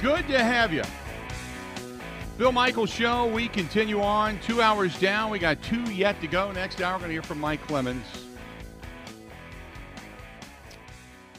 [0.00, 0.84] Good to have you.
[2.36, 3.26] Bill Michaels Show.
[3.26, 4.38] We continue on.
[4.38, 5.28] Two hours down.
[5.28, 6.52] We got two yet to go.
[6.52, 8.06] Next hour, we're going to hear from Mike Clemens.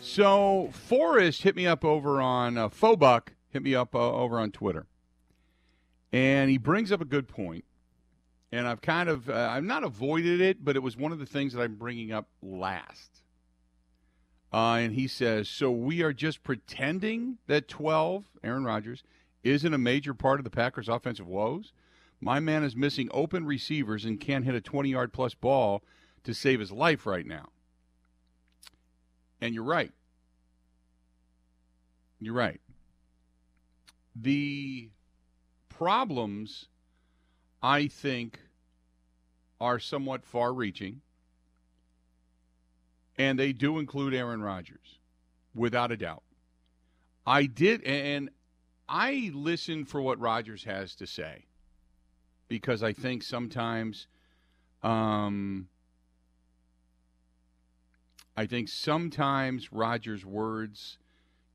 [0.02, 4.52] So, Forrest hit me up over on uh, Fobuck, hit me up uh, over on
[4.52, 4.88] Twitter.
[6.12, 7.64] And he brings up a good point.
[8.52, 11.26] And I've kind of, uh, I've not avoided it, but it was one of the
[11.26, 13.22] things that I'm bringing up last.
[14.52, 19.04] Uh, and he says, so we are just pretending that 12, Aaron Rodgers,
[19.44, 21.72] isn't a major part of the Packers' offensive woes.
[22.20, 25.84] My man is missing open receivers and can't hit a 20 yard plus ball
[26.24, 27.50] to save his life right now.
[29.40, 29.92] And you're right.
[32.20, 32.60] You're right.
[34.16, 34.90] The
[35.70, 36.68] problems,
[37.64, 38.40] I think,
[39.62, 41.02] are somewhat far reaching,
[43.20, 44.98] and they do include Aaron Rodgers,
[45.54, 46.24] without a doubt.
[47.28, 48.30] I did, and
[48.88, 51.46] I listen for what Rodgers has to say
[52.48, 54.08] because I think sometimes,
[54.82, 55.68] um,
[58.38, 60.98] I think sometimes Rodgers' words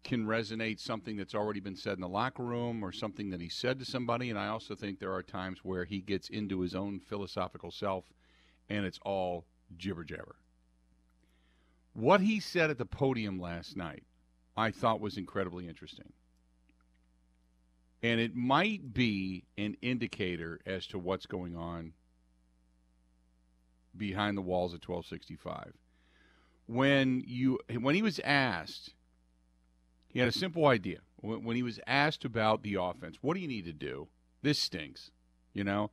[0.04, 3.48] can resonate something that's already been said in the locker room or something that he
[3.48, 4.28] said to somebody.
[4.28, 8.04] And I also think there are times where he gets into his own philosophical self
[8.68, 9.46] and it's all
[9.78, 10.36] jibber jabber.
[11.94, 14.02] What he said at the podium last night,
[14.56, 16.12] I thought was incredibly interesting.
[18.02, 21.92] And it might be an indicator as to what's going on
[23.96, 25.72] behind the walls at 1265.
[26.66, 28.94] When you when he was asked,
[30.08, 30.98] he had a simple idea.
[31.20, 34.08] When he was asked about the offense, what do you need to do?
[34.42, 35.10] This stinks.
[35.54, 35.90] You know,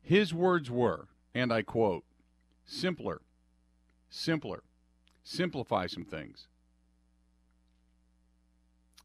[0.00, 2.04] his words were, and I quote,
[2.64, 3.20] simpler,
[4.08, 4.62] simpler,
[5.24, 6.46] simplify some things.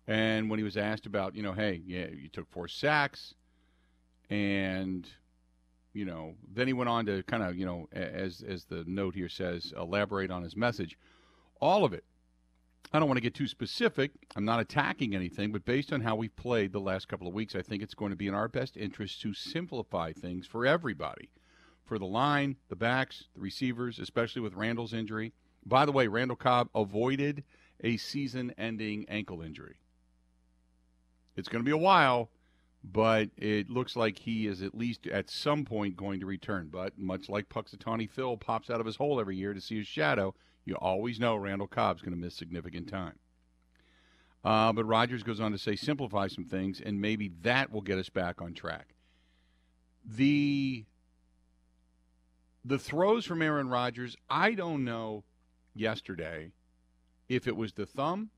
[0.07, 3.33] And when he was asked about, you know, hey, yeah, you took four sacks,
[4.29, 5.07] and
[5.93, 9.15] you know, then he went on to kind of, you know, as as the note
[9.15, 10.97] here says, elaborate on his message.
[11.59, 12.03] All of it.
[12.91, 14.11] I don't want to get too specific.
[14.35, 17.53] I'm not attacking anything, but based on how we've played the last couple of weeks,
[17.53, 21.29] I think it's going to be in our best interest to simplify things for everybody.
[21.85, 25.33] For the line, the backs, the receivers, especially with Randall's injury.
[25.65, 27.43] By the way, Randall Cobb avoided
[27.81, 29.77] a season ending ankle injury.
[31.35, 32.29] It's going to be a while,
[32.83, 36.69] but it looks like he is at least at some point going to return.
[36.71, 39.87] But much like Punxsutawney Phil pops out of his hole every year to see his
[39.87, 40.33] shadow,
[40.65, 43.19] you always know Randall Cobb's going to miss significant time.
[44.43, 47.97] Uh, but Rodgers goes on to say, simplify some things, and maybe that will get
[47.97, 48.95] us back on track.
[50.05, 50.85] The
[52.63, 55.23] the throws from Aaron Rodgers, I don't know
[55.73, 56.51] yesterday
[57.27, 58.29] if it was the thumb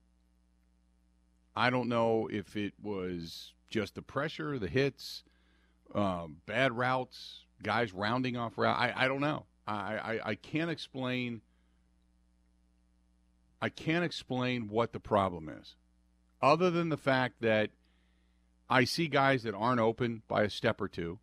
[1.55, 5.23] I don't know if it was just the pressure, the hits,
[5.93, 8.77] um, bad routes, guys rounding off route.
[8.77, 9.45] I, I don't know.
[9.67, 11.41] I, I, I can't explain.
[13.61, 15.75] I can't explain what the problem is,
[16.41, 17.69] other than the fact that
[18.69, 21.19] I see guys that aren't open by a step or two.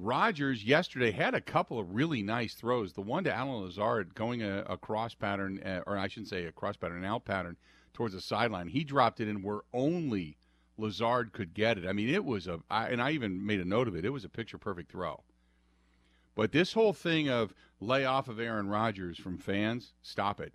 [0.00, 2.92] Rodgers yesterday had a couple of really nice throws.
[2.92, 6.44] The one to Allen Lazard going a, a cross pattern, uh, or I shouldn't say
[6.44, 7.56] a cross pattern, an out pattern
[7.94, 8.68] towards the sideline.
[8.68, 10.38] He dropped it in where only
[10.76, 11.86] Lazard could get it.
[11.86, 14.04] I mean, it was a, I, and I even made a note of it.
[14.04, 15.24] It was a picture perfect throw.
[16.36, 20.52] But this whole thing of lay off of Aaron Rodgers from fans, stop it.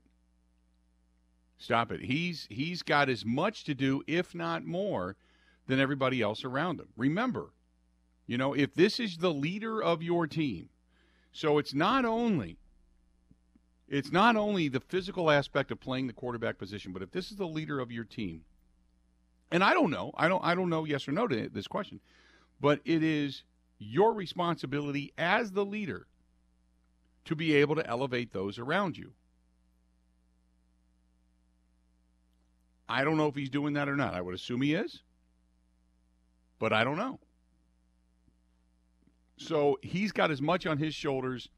[1.58, 2.02] Stop it.
[2.02, 5.18] He's he's got as much to do, if not more,
[5.68, 6.88] than everybody else around him.
[6.96, 7.52] Remember,
[8.26, 10.70] you know, if this is the leader of your team,
[11.32, 12.58] so it's not only
[13.88, 17.38] it's not only the physical aspect of playing the quarterback position, but if this is
[17.38, 18.44] the leader of your team,
[19.52, 22.00] and I don't know, I don't, I don't know yes or no to this question,
[22.60, 23.44] but it is
[23.78, 26.08] your responsibility as the leader
[27.26, 29.12] to be able to elevate those around you.
[32.90, 34.14] I don't know if he's doing that or not.
[34.14, 35.04] I would assume he is,
[36.58, 37.20] but I don't know.
[39.38, 41.50] So he's got as much on his shoulders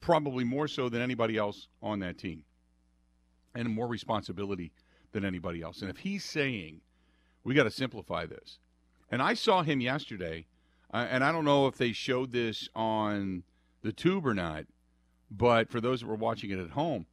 [0.00, 2.44] probably more so than anybody else on that team
[3.54, 4.72] and more responsibility
[5.12, 5.80] than anybody else.
[5.80, 6.80] And if he's saying,
[7.44, 8.58] we got to simplify this,
[9.10, 10.46] and I saw him yesterday,
[10.92, 13.42] uh, and I don't know if they showed this on
[13.82, 14.64] the tube or not,
[15.30, 17.06] but for those that were watching it at home,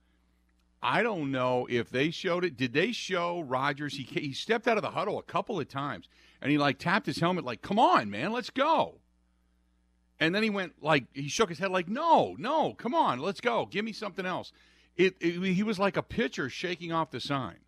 [0.81, 2.55] I don't know if they showed it.
[2.55, 3.95] Did they show Rodgers?
[3.95, 6.07] He, he stepped out of the huddle a couple of times
[6.41, 8.95] and he like tapped his helmet, like, come on, man, let's go.
[10.19, 13.41] And then he went like he shook his head like, "No, no, come on, let's
[13.41, 13.65] go.
[13.65, 14.51] Give me something else."
[14.97, 17.59] It, it he was like a pitcher shaking off the sign.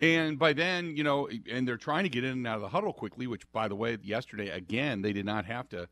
[0.00, 2.68] And by then, you know, and they're trying to get in and out of the
[2.68, 5.88] huddle quickly, which, by the way, yesterday, again, they did not have to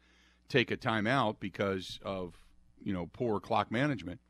[0.49, 2.35] take a timeout because of,
[2.81, 4.21] you know, poor clock management.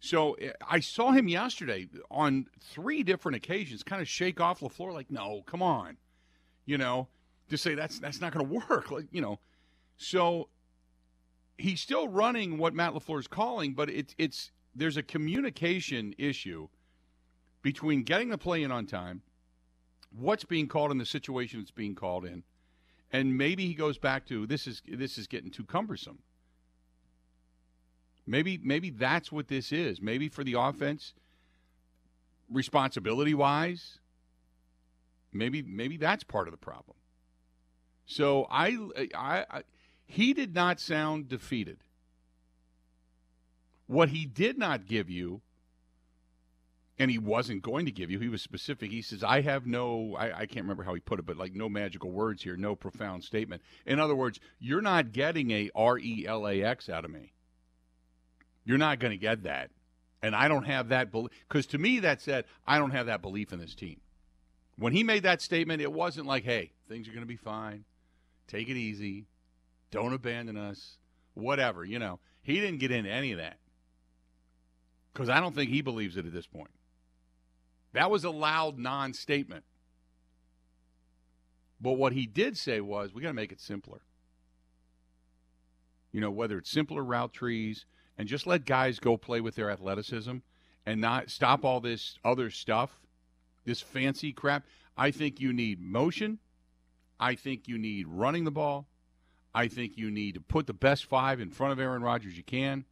[0.00, 4.94] So eh, I saw him yesterday on three different occasions kind of shake off LaFleur
[4.94, 5.98] like, no, come on.
[6.64, 7.08] You know,
[7.50, 8.90] to say that's that's not going to work.
[8.90, 9.38] Like, you know,
[9.96, 10.48] so
[11.58, 16.68] he's still running what Matt LaFleur is calling, but it's it's there's a communication issue
[17.62, 19.22] between getting the play in on time,
[20.10, 22.42] what's being called in the situation it's being called in,
[23.12, 26.18] and maybe he goes back to this is this is getting too cumbersome.
[28.26, 30.00] Maybe maybe that's what this is.
[30.00, 31.14] Maybe for the offense,
[32.50, 33.98] responsibility wise,
[35.32, 36.96] maybe maybe that's part of the problem.
[38.06, 38.76] So I,
[39.14, 39.62] I, I
[40.06, 41.78] he did not sound defeated.
[43.86, 45.42] What he did not give you
[46.98, 48.20] and he wasn't going to give you.
[48.20, 48.90] He was specific.
[48.90, 51.52] He says, I have no, I, I, can't remember how he put it, but like
[51.52, 53.62] no magical words here, no profound statement.
[53.84, 57.32] In other words, you're not getting a R E L A X out of me.
[58.64, 59.70] You're not going to get that.
[60.22, 61.30] And I don't have that belief.
[61.48, 64.00] Because to me, that said, I don't have that belief in this team.
[64.78, 67.84] When he made that statement, it wasn't like, hey, things are going to be fine.
[68.46, 69.26] Take it easy.
[69.90, 70.98] Don't abandon us.
[71.34, 72.20] Whatever, you know.
[72.42, 73.58] He didn't get into any of that.
[75.12, 76.70] Because I don't think he believes it at this point.
[77.92, 79.64] That was a loud non statement.
[81.80, 84.00] But what he did say was, we got to make it simpler.
[86.12, 87.86] You know, whether it's simpler route trees
[88.16, 90.36] and just let guys go play with their athleticism
[90.86, 93.00] and not stop all this other stuff,
[93.64, 94.64] this fancy crap.
[94.96, 96.38] I think you need motion.
[97.18, 98.86] I think you need running the ball.
[99.54, 102.42] I think you need to put the best five in front of Aaron Rodgers you
[102.42, 102.84] can.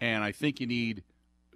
[0.00, 1.02] And I think you need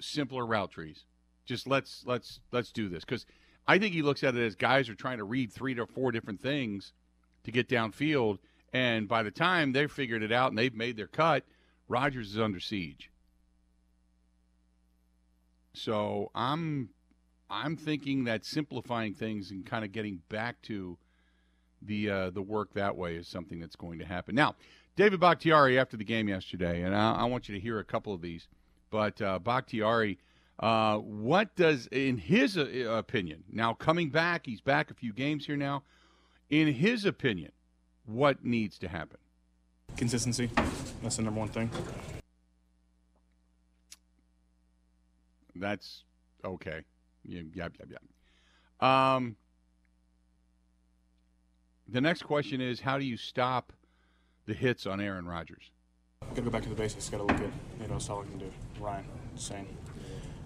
[0.01, 1.05] simpler route trees.
[1.45, 3.27] Just let's let's let's do this because
[3.67, 6.11] I think he looks at it as guys are trying to read three to four
[6.11, 6.93] different things
[7.45, 8.39] to get downfield,
[8.73, 11.45] and by the time they've figured it out and they've made their cut,
[11.87, 13.11] Rodgers is under siege.
[15.75, 16.91] So I'm
[17.51, 20.99] I'm thinking that simplifying things and kind of getting back to
[21.85, 24.35] the uh, the work that way is something that's going to happen.
[24.35, 24.55] Now,
[24.97, 28.13] David Bakhtiari after the game yesterday, and I, I want you to hear a couple
[28.13, 28.49] of these.
[28.91, 30.19] But uh, Bakhtiari
[30.61, 35.47] uh, what does, in his uh, opinion, now coming back, he's back a few games
[35.47, 35.83] here now.
[36.51, 37.51] In his opinion,
[38.07, 39.19] what needs to happen?
[39.97, 40.51] Consistency.
[41.03, 41.71] That's the number one thing.
[45.57, 46.05] That's
[46.45, 46.83] okay.
[47.25, 49.15] Yeah, yeah, yeah.
[49.15, 49.37] Um,
[51.89, 53.73] the next question is how do you stop
[54.47, 55.71] the hits on Aaron Rodgers?
[56.21, 57.09] Got to go back to the basics.
[57.09, 57.49] Got to look at you
[57.81, 58.53] know, that's all we can do.
[58.81, 59.05] Ryan,
[59.37, 59.69] same.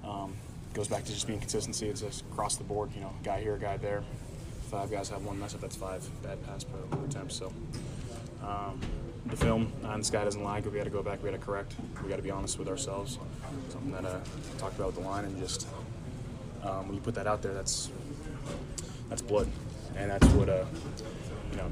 [0.05, 0.35] Um,
[0.75, 1.89] goes back to just being consistency.
[1.89, 2.91] It's just across the board.
[2.95, 4.03] You know, guy here, guy there.
[4.71, 5.61] Five guys have one mess up.
[5.61, 7.33] That's five bad pass per, attempt.
[7.33, 7.53] So
[8.43, 8.81] um,
[9.27, 10.61] the film on Sky doesn't lie.
[10.61, 11.23] We got to go back.
[11.23, 11.75] We got to correct.
[12.03, 13.19] We got to be honest with ourselves.
[13.71, 15.67] Something that uh, I talked about with the line, and just
[16.63, 17.91] um, when you put that out there, that's
[19.09, 19.49] that's blood,
[19.97, 20.65] and that's what uh,
[21.59, 21.71] you know.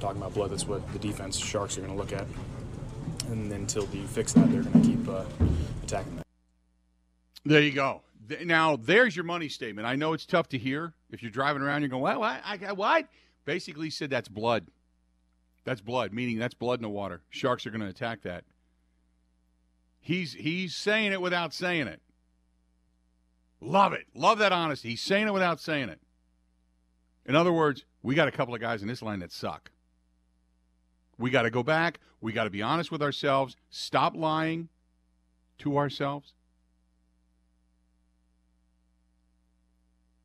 [0.00, 2.26] Talking about blood, that's what the defense Sharks are going to look at,
[3.28, 5.24] and then until you fix that, they're going to keep uh,
[5.82, 6.26] attacking that.
[7.44, 8.02] There you go.
[8.44, 9.86] Now, there's your money statement.
[9.86, 10.94] I know it's tough to hear.
[11.10, 12.02] If you're driving around, you're going?
[12.02, 12.40] What?
[12.44, 13.08] I, what?
[13.44, 14.68] Basically, said that's blood.
[15.64, 17.20] That's blood, meaning that's blood in the water.
[17.28, 18.44] Sharks are going to attack that.
[20.00, 22.00] He's he's saying it without saying it.
[23.60, 24.06] Love it.
[24.14, 24.90] Love that honesty.
[24.90, 26.00] He's saying it without saying it.
[27.26, 29.70] In other words, we got a couple of guys in this line that suck.
[31.18, 32.00] We got to go back.
[32.20, 33.56] We got to be honest with ourselves.
[33.68, 34.68] Stop lying
[35.58, 36.32] to ourselves.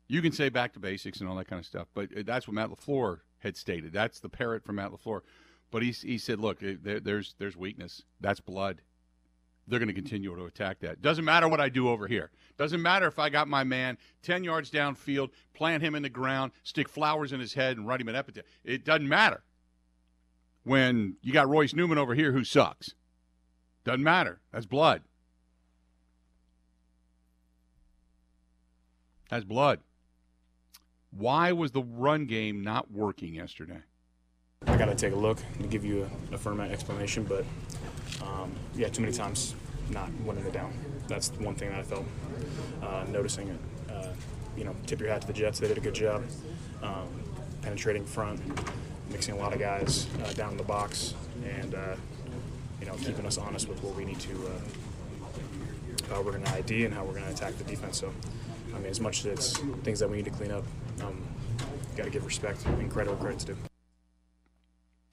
[0.08, 2.46] You can say back to basics and all that kind of stuff, but uh, that's
[2.46, 3.92] what Matt LaFleur had stated.
[3.92, 5.20] That's the parrot from Matt LaFleur.
[5.70, 8.02] But he, he said, look, uh, there, there's, there's weakness.
[8.20, 8.82] That's blood.
[9.68, 11.02] They're going to continue to attack that.
[11.02, 12.30] Doesn't matter what I do over here.
[12.56, 16.52] Doesn't matter if I got my man 10 yards downfield, plant him in the ground,
[16.62, 18.44] stick flowers in his head, and write him an epitaph.
[18.64, 19.42] It doesn't matter
[20.62, 22.94] when you got Royce Newman over here who sucks.
[23.84, 24.40] Doesn't matter.
[24.52, 25.02] That's blood.
[29.30, 29.80] That's blood.
[31.10, 33.80] Why was the run game not working yesterday?
[34.66, 37.44] I got to take a look and give you a, a firm explanation, but
[38.22, 39.54] um, yeah, too many times
[39.90, 40.72] not winning it down.
[41.08, 42.04] That's one thing that I felt
[42.82, 43.60] uh, noticing it.
[43.90, 44.08] Uh,
[44.56, 46.24] you know, tip your hat to the Jets; they did a good job
[46.82, 47.08] um,
[47.62, 48.40] penetrating front,
[49.10, 51.96] mixing a lot of guys uh, down in the box, and uh,
[52.80, 56.52] you know, keeping us honest with what we need to, uh, how we're going to
[56.52, 57.98] ID and how we're going to attack the defense.
[57.98, 58.12] So
[58.74, 60.64] I mean, as much as it's things that we need to clean up,
[61.02, 61.22] um,
[61.96, 63.56] got to give respect and credit where credit's due.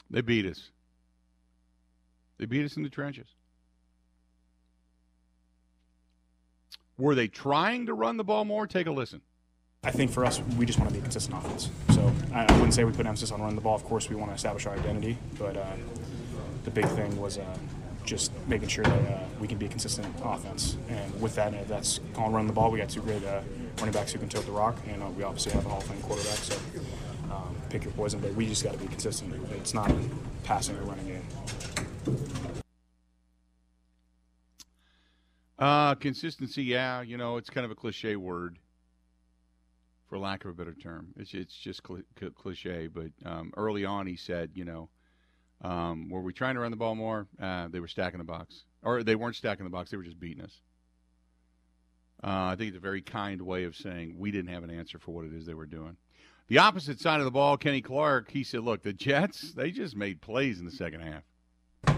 [0.09, 0.69] They beat us.
[2.37, 3.27] They beat us in the trenches.
[6.97, 8.67] Were they trying to run the ball more?
[8.67, 9.21] Take a listen.
[9.83, 11.69] I think for us, we just want to be a consistent offense.
[11.89, 13.75] So I, wouldn't say we put emphasis on running the ball.
[13.75, 15.65] Of course, we want to establish our identity, but uh,
[16.63, 17.57] the big thing was uh,
[18.05, 20.77] just making sure that uh, we can be a consistent offense.
[20.89, 23.41] And with that, if that's calling running the ball, we got two great uh,
[23.79, 25.83] running backs who can tilt the rock, and uh, we obviously have a Hall of
[25.83, 26.37] Fame quarterback.
[26.37, 26.55] So
[27.29, 29.33] um, pick your poison, but we just got to be consistent.
[29.51, 29.91] It's not
[30.43, 31.23] passing or running game.
[35.63, 38.59] Uh, consistency, yeah, you know, it's kind of a cliche word,
[40.09, 41.07] for lack of a better term.
[41.15, 42.87] It's it's just cl- cl- cliche.
[42.87, 44.89] But um, early on, he said, you know,
[45.61, 47.27] um, were we trying to run the ball more?
[47.41, 50.19] Uh, they were stacking the box, or they weren't stacking the box; they were just
[50.19, 50.59] beating us.
[52.21, 54.99] Uh, I think it's a very kind way of saying we didn't have an answer
[54.99, 55.95] for what it is they were doing.
[56.47, 59.95] The opposite side of the ball, Kenny Clark, he said, "Look, the Jets, they just
[59.95, 61.23] made plays in the second half.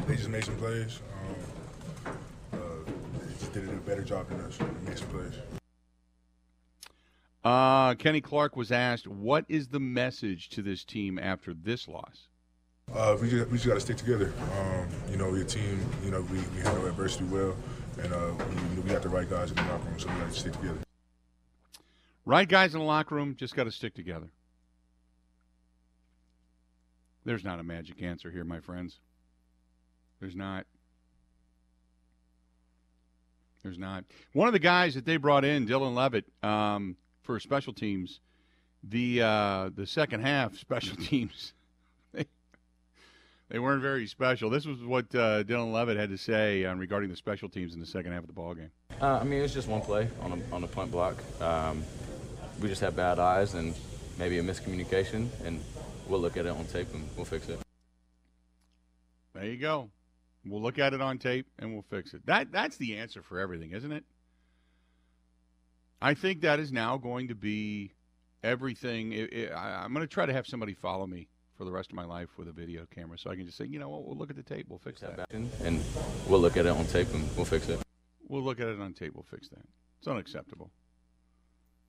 [0.08, 1.00] They just made some plays.
[2.06, 2.14] Um,
[2.54, 2.58] uh,
[3.20, 4.58] they just did a better job than us.
[4.58, 5.34] They made some plays.
[7.44, 12.28] Uh, Kenny Clark was asked, "What is the message to this team after this loss?"
[12.94, 14.32] Uh, we just, we just got to stick together.
[14.60, 17.56] Um, you know, your team, you know, we, we handle adversity well,
[18.00, 18.32] and uh,
[18.76, 20.54] we, we got the right guys in the locker room, so we got to stick
[20.54, 20.80] together.
[22.26, 24.28] Right guys in the locker room just got to stick together.
[27.24, 29.00] There's not a magic answer here, my friends.
[30.20, 30.66] There's not.
[33.64, 34.06] There's not.
[34.34, 38.20] One of the guys that they brought in, Dallin Leavitt, um, for special teams,
[38.84, 41.54] the uh, the second half special teams,
[42.14, 42.26] they,
[43.50, 44.52] they weren't very special.
[44.52, 47.80] This was what uh, Dallin Leavitt had to say um, regarding the special teams in
[47.80, 48.70] the second half of the ball game.
[49.02, 51.16] Uh, I mean, it was just one play on a, on a punt block.
[51.42, 51.84] Um,
[52.62, 53.74] we just had bad eyes and
[54.18, 55.62] maybe a miscommunication, and
[56.08, 57.60] we'll look at it on tape and we'll fix it.
[59.34, 59.90] There you go.
[60.46, 62.26] We'll look at it on tape and we'll fix it.
[62.26, 64.04] That that's the answer for everything, isn't it?
[66.02, 67.94] I think that is now going to be
[68.44, 69.12] everything.
[69.14, 71.90] It, it, I, I'm going to try to have somebody follow me for the rest
[71.90, 74.06] of my life with a video camera, so I can just say, you know what,
[74.06, 75.26] we'll look at the tape, we'll fix that.
[75.64, 75.82] And
[76.28, 77.80] we'll look at it on tape and we'll fix it.
[78.28, 79.62] We'll look at it on tape, we'll fix that.
[80.00, 80.70] It's unacceptable.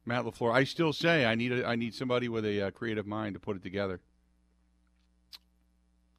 [0.04, 3.06] Matt LaFleur, I still say I need a, I need somebody with a uh, creative
[3.08, 4.00] mind to put it together.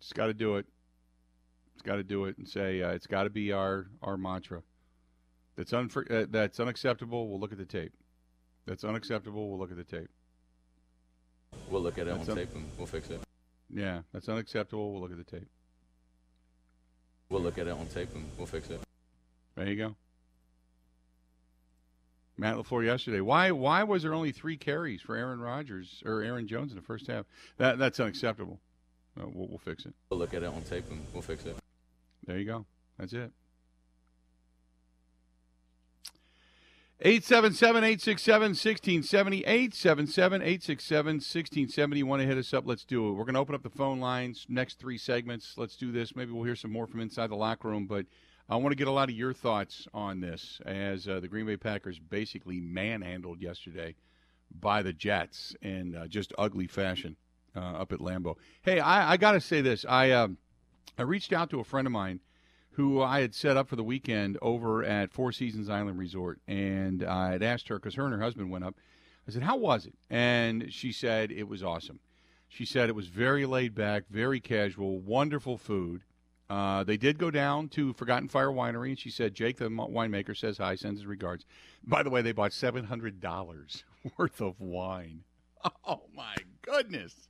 [0.02, 0.66] Just got to do it.
[1.78, 4.64] It's got to do it and say uh, it's got to be our our mantra.
[5.56, 7.30] That's unfor- uh, that's unacceptable.
[7.30, 7.94] We'll look at the tape.
[8.66, 9.48] That's unacceptable.
[9.48, 10.10] We'll look at the tape.
[11.70, 13.22] We'll look at it That's on un- tape and we'll fix it.
[13.70, 14.92] Yeah, that's unacceptable.
[14.92, 15.48] We'll look at the tape.
[17.30, 18.82] We'll look at it on tape and we'll fix it.
[19.56, 19.96] There you go.
[22.40, 23.22] Matt LaFleur yesterday.
[23.22, 26.84] Why why was there only three carries for Aaron Rodgers or Aaron Jones in the
[26.84, 27.28] first half?
[27.58, 28.60] That that's unacceptable.
[29.20, 29.94] Uh, we'll, we'll fix it.
[30.10, 31.56] We'll look at it on tape and we'll fix it.
[32.28, 32.68] There you go.
[33.00, 33.32] That's it.
[37.06, 42.04] 877-867-1670, 877-867-1670.
[42.04, 42.66] Want to hit us up?
[42.66, 43.12] Let's do it.
[43.12, 45.54] We're going to open up the phone lines next three segments.
[45.58, 46.16] Let's do this.
[46.16, 48.08] Maybe we'll hear some more from inside the locker room, but
[48.50, 51.46] I want to get a lot of your thoughts on this as uh, the Green
[51.46, 53.94] Bay Packers basically manhandled yesterday
[54.60, 57.16] by the Jets in uh, just ugly fashion
[57.56, 58.38] uh, up at Lambeau.
[58.64, 59.86] Hey, I, I got to say this.
[59.88, 60.40] I um,
[60.98, 62.20] I reached out to a friend of mine
[62.72, 67.04] who I had set up for the weekend over at Four Seasons Island Resort, and
[67.04, 68.76] I had asked her because her and her husband went up.
[69.28, 72.00] I said, "How was it?" And she said it was awesome.
[72.48, 76.04] She said it was very laid back, very casual, wonderful food.
[76.50, 80.38] Uh, they did go down to Forgotten Fire Winery, and she said Jake, the winemaker,
[80.38, 81.46] says hi, sends his regards.
[81.84, 83.84] By the way, they bought seven hundred dollars
[84.18, 85.24] worth of wine.
[85.86, 87.28] Oh my goodness!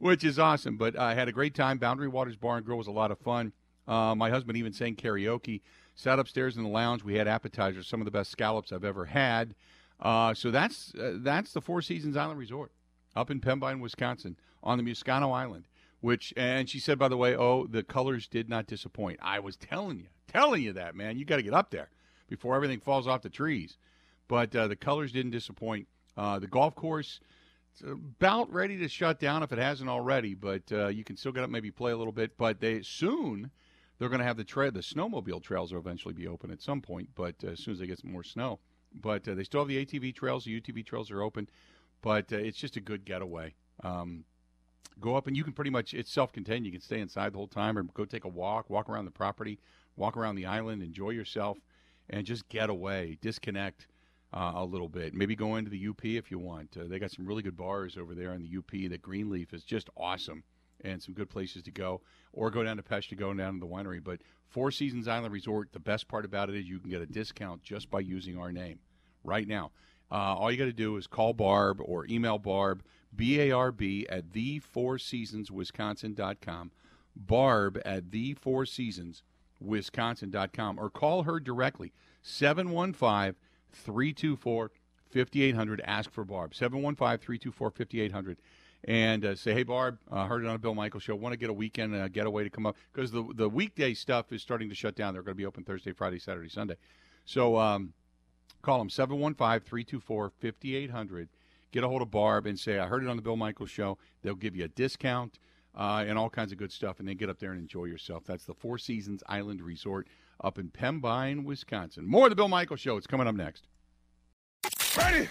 [0.00, 0.76] Which is awesome.
[0.76, 1.78] But I had a great time.
[1.78, 3.52] Boundary Waters Bar and Grill was a lot of fun.
[3.86, 5.60] Uh, my husband even sang karaoke.
[5.94, 7.04] Sat upstairs in the lounge.
[7.04, 9.54] We had appetizers, some of the best scallops I've ever had.
[10.00, 12.72] Uh, so that's uh, that's the Four Seasons Island Resort
[13.14, 15.68] up in Pembine, Wisconsin, on the Miscauno Island.
[16.00, 19.18] Which and she said, by the way, oh, the colors did not disappoint.
[19.20, 21.18] I was telling you, telling you that, man.
[21.18, 21.90] You got to get up there
[22.26, 23.76] before everything falls off the trees.
[24.26, 25.88] But uh, the colors didn't disappoint.
[26.16, 27.20] Uh, the golf course,
[27.82, 30.34] about ready to shut down if it hasn't already.
[30.34, 32.36] But uh, you can still get up, maybe play a little bit.
[32.36, 33.50] But they soon
[33.98, 36.80] they're going to have the tra- the snowmobile trails will eventually be open at some
[36.80, 37.10] point.
[37.14, 38.58] But uh, as soon as they get some more snow,
[38.94, 40.44] but uh, they still have the ATV trails.
[40.44, 41.48] The UTV trails are open,
[42.02, 43.54] but uh, it's just a good getaway.
[43.82, 44.24] Um,
[45.00, 46.66] go up and you can pretty much it's self-contained.
[46.66, 49.10] You can stay inside the whole time, or go take a walk, walk around the
[49.10, 49.58] property,
[49.96, 51.58] walk around the island, enjoy yourself,
[52.08, 53.86] and just get away, disconnect.
[54.32, 55.14] Uh, a little bit.
[55.14, 56.76] Maybe go into the UP if you want.
[56.78, 58.70] Uh, they got some really good bars over there in the UP.
[58.70, 60.44] The Greenleaf is just awesome
[60.82, 62.00] and some good places to go.
[62.32, 64.02] Or go down to Pesh to go down to the winery.
[64.02, 67.06] But Four Seasons Island Resort, the best part about it is you can get a
[67.06, 68.78] discount just by using our name
[69.24, 69.72] right now.
[70.12, 72.82] Uh, all you got to do is call Barb or email Barb,
[73.14, 76.72] B A R B, at the4seasonswisconsin.com.
[77.16, 80.78] Barb at the4seasonswisconsin.com.
[80.78, 83.34] Or call her directly, 715
[83.72, 84.70] 324
[85.10, 85.80] 5800.
[85.84, 88.38] Ask for Barb, 715 324 5800
[88.84, 91.14] and uh, say, "Hey, Barb, uh, heard it on a Bill Michaels show.
[91.14, 94.30] Want to get a weekend uh, getaway to come up because the the weekday stuff
[94.32, 95.14] is starting to shut down.
[95.14, 96.76] They're going to be open Thursday, Friday, Saturday, Sunday.
[97.24, 97.92] So um,
[98.62, 101.28] call them 715-324-5800.
[101.72, 103.98] Get a hold of Barb and say, "I heard it on the Bill Michaels show."
[104.22, 105.38] They'll give you a discount
[105.74, 108.24] uh, and all kinds of good stuff, and then get up there and enjoy yourself.
[108.26, 110.08] That's the Four Seasons Island Resort
[110.42, 112.06] up in Pembine, Wisconsin.
[112.06, 112.96] More of the Bill Michaels show.
[112.96, 113.66] It's coming up next.
[114.96, 115.28] Ready?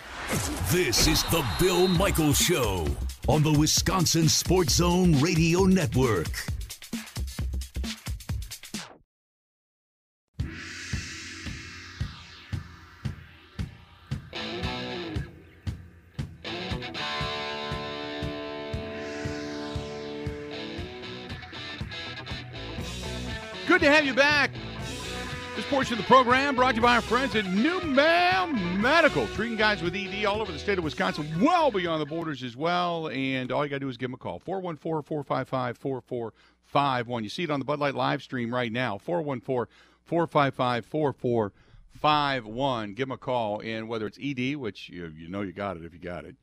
[0.71, 2.87] This is the Bill Michaels Show
[3.27, 6.58] on the Wisconsin Sports Zone Radio Network.
[23.99, 24.51] Have you back.
[25.57, 29.27] This portion of the program brought to you by our friends at New Male Medical,
[29.27, 32.55] treating guys with ED all over the state of Wisconsin, well beyond the borders as
[32.55, 33.09] well.
[33.09, 37.23] And all you got to do is give them a call 414 455 4451.
[37.25, 39.69] You see it on the Bud Light live stream right now 414
[40.05, 42.93] 455 4451.
[42.93, 43.59] Give them a call.
[43.59, 46.37] And whether it's ED, which you, you know you got it if you got it,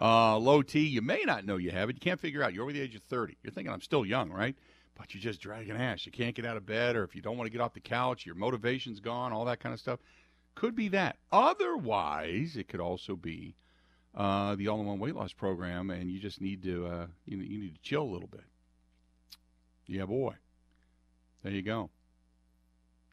[0.00, 1.96] uh, low T, you may not know you have it.
[1.96, 2.54] You can't figure out.
[2.54, 3.36] You're over the age of 30.
[3.42, 4.56] You're thinking, I'm still young, right?
[5.02, 6.06] But you're just dragging ass.
[6.06, 7.80] You can't get out of bed, or if you don't want to get off the
[7.80, 9.98] couch, your motivation's gone, all that kind of stuff.
[10.54, 11.16] Could be that.
[11.32, 13.56] Otherwise, it could also be
[14.14, 17.74] uh, the all-in-one weight loss program, and you just need to uh, you, you need
[17.74, 18.44] to chill a little bit.
[19.88, 20.34] Yeah, boy.
[21.42, 21.90] There you go.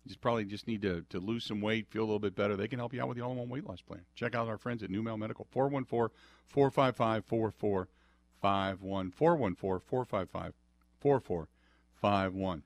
[0.05, 2.55] You just probably just need to, to lose some weight, feel a little bit better.
[2.55, 4.01] They can help you out with the all-in-one weight loss plan.
[4.13, 6.15] Check out our friends at New Male Medical, 414
[6.49, 9.11] 455 4451.
[9.11, 10.53] 414 455 five
[12.01, 12.63] one.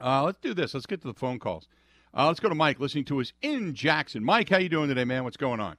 [0.00, 0.74] Uh, let's do this.
[0.74, 1.66] Let's get to the phone calls.
[2.16, 4.24] Uh, let's go to Mike, listening to us in Jackson.
[4.24, 5.24] Mike, how you doing today, man?
[5.24, 5.76] What's going on?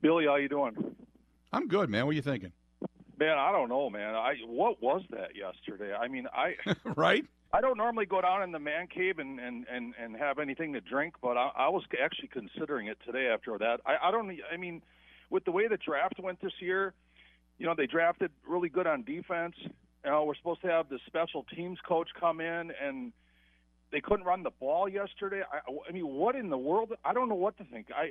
[0.00, 0.76] Billy, how you doing?
[1.52, 2.06] I'm good, man.
[2.06, 2.52] What are you thinking?
[3.18, 4.14] Man, I don't know, man.
[4.14, 5.94] I what was that yesterday?
[5.94, 6.56] I mean, I
[6.96, 7.24] right.
[7.52, 10.72] I don't normally go down in the man cave and and and, and have anything
[10.72, 13.80] to drink, but I, I was actually considering it today after that.
[13.86, 14.36] I, I don't.
[14.52, 14.82] I mean,
[15.30, 16.94] with the way the draft went this year,
[17.58, 19.54] you know, they drafted really good on defense.
[20.04, 23.12] You know, we're supposed to have the special teams coach come in, and
[23.92, 25.42] they couldn't run the ball yesterday.
[25.42, 26.92] I, I mean, what in the world?
[27.04, 27.88] I don't know what to think.
[27.94, 28.08] I, I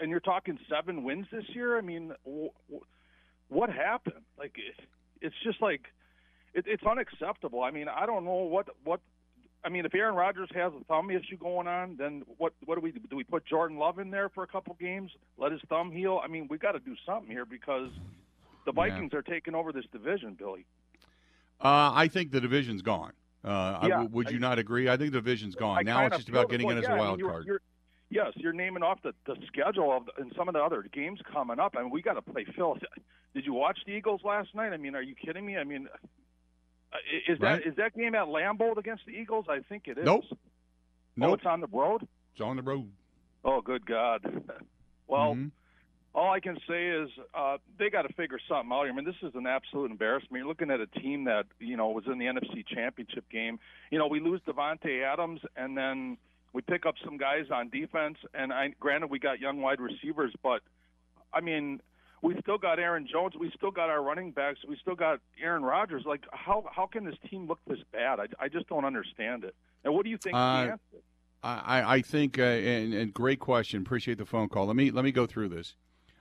[0.00, 1.76] and you're talking seven wins this year.
[1.76, 2.86] I mean, w- w-
[3.48, 4.24] what happened?
[4.38, 4.84] Like, it,
[5.20, 5.82] it's just like
[6.54, 7.62] it, it's unacceptable.
[7.62, 9.00] I mean, I don't know what what.
[9.64, 12.80] I mean, if Aaron Rodgers has a thumb issue going on, then what what do
[12.80, 13.00] we do?
[13.10, 16.20] Do we put Jordan Love in there for a couple games, let his thumb heal?
[16.22, 17.90] I mean, we got to do something here because
[18.66, 19.20] the Vikings yeah.
[19.20, 20.66] are taking over this division, Billy.
[21.62, 23.12] Uh, I think the division's gone.
[23.44, 24.88] Uh, yeah, I, would you I, not agree?
[24.88, 25.78] I think the division's gone.
[25.78, 27.46] I now it's just about getting in as a wild I mean, you're, card.
[27.46, 27.60] You're,
[28.10, 31.58] yes, you're naming off the, the schedule of and some of the other games coming
[31.58, 31.74] up.
[31.76, 32.76] I mean, we got to play Phil.
[33.34, 34.72] Did you watch the Eagles last night?
[34.72, 35.56] I mean, are you kidding me?
[35.56, 35.88] I mean,
[36.92, 36.96] uh,
[37.28, 37.62] is right.
[37.62, 39.46] that is that game at Lambeau against the Eagles?
[39.48, 40.04] I think it is.
[40.04, 40.24] Nope.
[41.20, 42.06] Oh, it's on the road.
[42.32, 42.90] It's on the road.
[43.44, 44.24] Oh, good God.
[45.06, 45.34] well.
[45.34, 45.48] Mm-hmm
[46.14, 48.86] all I can say is uh, they got to figure something out.
[48.86, 50.40] I mean, this is an absolute embarrassment.
[50.40, 53.58] You're looking at a team that you know was in the NFC Championship game.
[53.90, 56.18] You know, we lose Davante Adams, and then
[56.52, 58.18] we pick up some guys on defense.
[58.34, 60.60] And I, granted, we got young wide receivers, but
[61.32, 61.80] I mean,
[62.20, 63.34] we still got Aaron Jones.
[63.38, 64.60] We still got our running backs.
[64.68, 66.04] We still got Aaron Rodgers.
[66.04, 68.20] Like, how how can this team look this bad?
[68.20, 69.54] I, I just don't understand it.
[69.82, 70.36] And what do you think?
[70.36, 70.76] Uh,
[71.42, 73.80] I I think, uh, and, and great question.
[73.80, 74.66] Appreciate the phone call.
[74.66, 75.74] Let me let me go through this.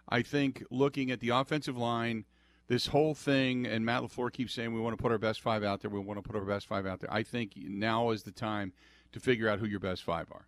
[0.09, 2.25] I think looking at the offensive line,
[2.67, 5.63] this whole thing, and Matt LaFleur keeps saying we want to put our best five
[5.63, 5.91] out there.
[5.91, 7.13] We want to put our best five out there.
[7.13, 8.73] I think now is the time
[9.11, 10.47] to figure out who your best five are.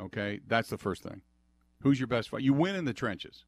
[0.00, 1.22] Okay, that's the first thing.
[1.82, 2.40] Who's your best five?
[2.40, 3.44] You win in the trenches.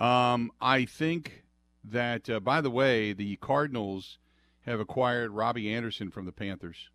[0.00, 1.44] Um, I think
[1.84, 4.18] that, uh, by the way, the Cardinals
[4.62, 6.90] have acquired Robbie Anderson from the Panthers.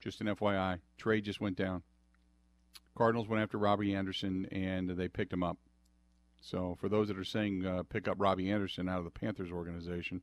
[0.00, 1.82] Just an FYI, trade just went down.
[2.96, 5.58] Cardinals went after Robbie Anderson and they picked him up.
[6.42, 9.50] So for those that are saying uh, pick up Robbie Anderson out of the Panthers
[9.50, 10.22] organization,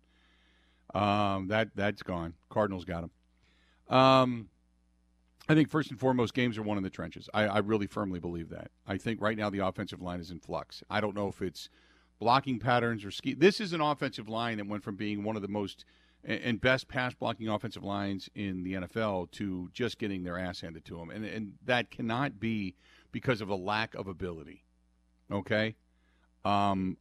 [0.93, 2.34] um, that that's gone.
[2.49, 3.95] Cardinals got him.
[3.95, 4.49] Um,
[5.47, 7.27] I think first and foremost, games are won in the trenches.
[7.34, 8.69] I, I really firmly believe that.
[8.86, 10.84] I think right now the offensive line is in flux.
[10.89, 11.69] I don't know if it's
[12.19, 13.34] blocking patterns or ski.
[13.34, 15.86] This is an offensive line that went from being one of the most
[16.23, 20.84] and best pass blocking offensive lines in the NFL to just getting their ass handed
[20.86, 22.75] to them, and and that cannot be
[23.12, 24.65] because of a lack of ability.
[25.32, 25.75] Okay,
[26.49, 26.97] um,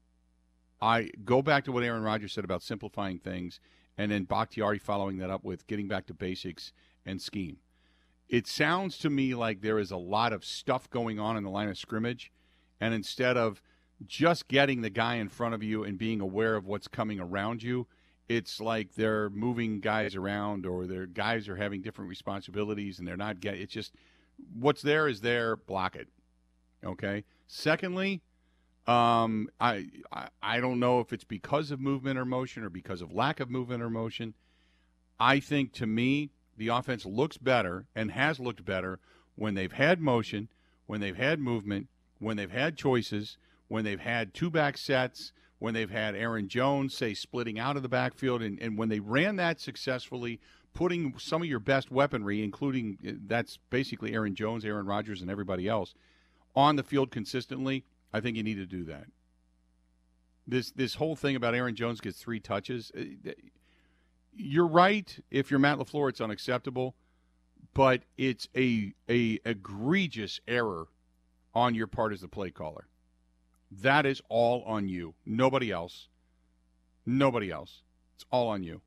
[0.81, 3.61] I go back to what Aaron Rodgers said about simplifying things,
[3.97, 6.73] and then Bakhtiari following that up with getting back to basics
[7.05, 7.59] and scheme.
[8.29, 11.51] It sounds to me like there is a lot of stuff going on in the
[11.51, 12.31] line of scrimmage,
[12.81, 13.63] and instead of
[14.07, 17.63] just getting the guy in front of you and being aware of what's coming around
[17.63, 17.87] you,
[18.29, 23.17] it's like they're moving guys around or their guys are having different responsibilities and they're
[23.17, 23.95] not getting it's just
[24.55, 26.09] what's there is there block it
[26.85, 28.21] okay secondly
[28.89, 33.03] um, I, I i don't know if it's because of movement or motion or because
[33.03, 34.35] of lack of movement or motion.
[35.21, 38.99] I think to me the offense looks better and has looked better
[39.37, 40.49] when they've had motion
[40.87, 43.37] when they've had movement when they've had choices
[43.69, 47.83] when they've had two back sets when they've had Aaron Jones, say, splitting out of
[47.83, 50.41] the backfield, and, and when they ran that successfully,
[50.73, 55.31] putting some of your best weaponry, including uh, that's basically Aaron Jones, Aaron Rodgers, and
[55.31, 55.95] everybody else,
[56.55, 59.07] on the field consistently, I think you need to do that.
[60.47, 62.91] This this whole thing about Aaron Jones gets three touches.
[62.97, 63.33] Uh,
[64.35, 65.19] you're right.
[65.31, 66.95] If you're Matt LaFleur, it's unacceptable,
[67.75, 70.89] but it's a a egregious error
[71.55, 72.87] on your part as the play caller.
[73.71, 75.15] That is all on you.
[75.27, 76.09] Nobody else.
[77.05, 77.83] Nobody else.
[78.15, 78.81] It's all on you.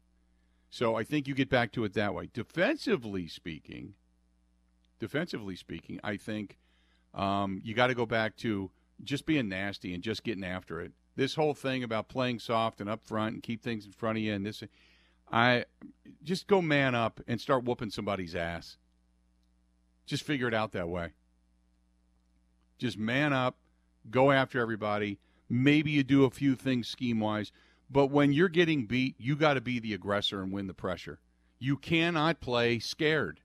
[0.70, 2.30] So I think you get back to it that way.
[2.34, 3.94] Defensively speaking,
[5.00, 6.58] defensively speaking, I think
[7.14, 8.72] um, you got to go back to
[9.04, 10.92] just being nasty and just getting after it.
[11.16, 14.24] This whole thing about playing soft and up front and keep things in front of
[14.24, 14.64] you and this,
[15.32, 15.66] I
[16.24, 18.78] just go man up and start whooping somebody's ass.
[20.06, 21.12] Just figure it out that way.
[22.78, 23.58] Just man up
[24.10, 25.20] go after everybody.
[25.50, 27.52] Maybe you do a few things scheme wise,
[27.90, 31.20] but when you're getting beat, you got to be the aggressor and win the pressure.
[31.60, 33.40] You cannot play scared.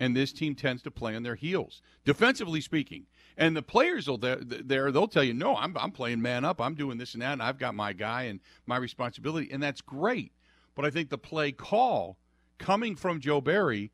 [0.00, 3.06] And this team tends to play on their heels, defensively speaking.
[3.36, 6.60] And the players will there, they'll tell you, no, I'm I'm playing man up.
[6.60, 9.80] I'm doing this and that, and I've got my guy and my responsibility, and that's
[9.80, 10.32] great.
[10.74, 12.16] But I think the play call
[12.58, 13.92] coming from Joe Barry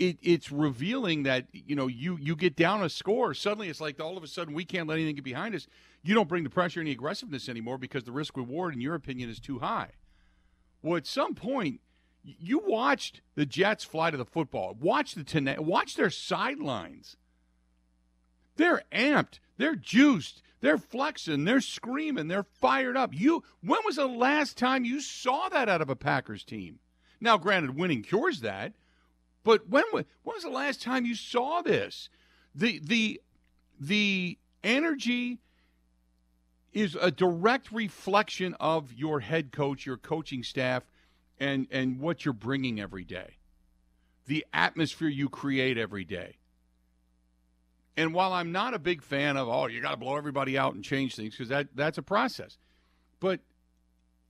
[0.00, 4.00] it, it's revealing that you know you you get down a score suddenly it's like
[4.00, 5.66] all of a sudden we can't let anything get behind us
[6.02, 8.94] you don't bring the pressure and the aggressiveness anymore because the risk reward in your
[8.94, 9.90] opinion is too high
[10.82, 11.80] well at some point
[12.22, 14.76] you watched the jets fly to the football.
[14.78, 17.16] Watch the ten- watch their sidelines.
[18.56, 23.10] They're amped they're juiced they're flexing they're screaming they're fired up.
[23.14, 26.78] You when was the last time you saw that out of a packers team?
[27.20, 28.74] Now granted winning cures that
[29.44, 32.10] but when when was the last time you saw this?
[32.54, 33.20] The the
[33.78, 35.38] the energy
[36.72, 40.84] is a direct reflection of your head coach, your coaching staff,
[41.40, 43.38] and and what you're bringing every day.
[44.26, 46.36] The atmosphere you create every day.
[47.96, 50.74] And while I'm not a big fan of oh you got to blow everybody out
[50.74, 52.58] and change things because that that's a process,
[53.18, 53.40] but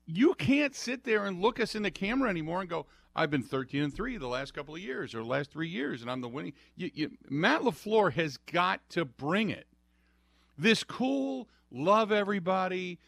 [0.06, 3.42] you can't sit there and look us in the camera anymore and go I've been
[3.42, 6.28] 13 and 3 the last couple of years or last 3 years and I'm the
[6.28, 9.66] winning you, you, Matt LaFleur has got to bring it.
[10.56, 12.98] This cool love everybody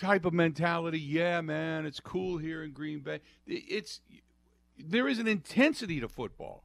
[0.00, 0.98] type of mentality.
[0.98, 3.20] Yeah, man, it's cool here in Green Bay.
[3.46, 4.00] It's
[4.78, 6.64] there is an intensity to football.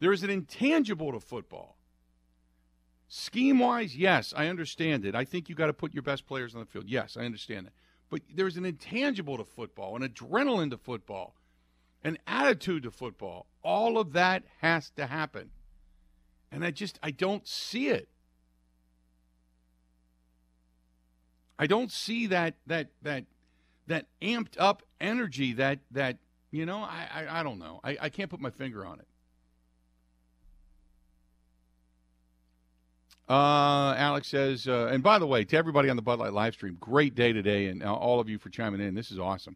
[0.00, 1.76] There is an intangible to football.
[3.08, 5.14] Scheme wise, yes, I understand it.
[5.14, 6.84] I think you got to put your best players on the field.
[6.86, 7.72] Yes, I understand that.
[8.10, 11.34] But there's an intangible to football, an adrenaline to football
[12.04, 13.46] an attitude to football.
[13.62, 15.50] All of that has to happen.
[16.50, 18.08] And I just I don't see it.
[21.58, 23.24] I don't see that that that
[23.86, 26.18] that amped up energy that that
[26.50, 29.06] you know I I, I don't know I, I can't put my finger on it.
[33.28, 36.54] Uh, Alex says, uh, and by the way, to everybody on the Bud Light live
[36.54, 38.94] stream, great day today, and all of you for chiming in.
[38.94, 39.54] This is awesome.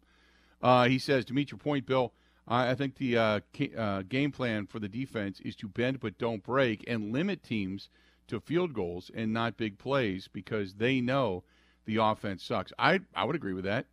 [0.60, 2.12] Uh, he says, to meet your point, Bill,
[2.46, 3.40] I think the uh,
[3.76, 7.88] uh, game plan for the defense is to bend but don't break and limit teams
[8.28, 11.44] to field goals and not big plays because they know
[11.84, 12.72] the offense sucks.
[12.78, 13.86] I I would agree with that.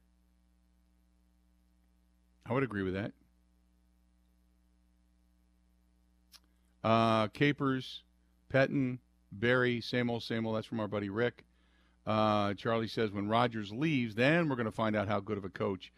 [2.46, 3.12] I would agree with that.
[6.84, 8.04] Uh, Capers,
[8.52, 9.00] Pettine,
[9.32, 10.56] Barry, same old, same old.
[10.56, 11.44] That's from our buddy Rick.
[12.08, 15.46] Uh, Charlie says when Rodgers leaves, then we're going to find out how good of
[15.46, 15.92] a coach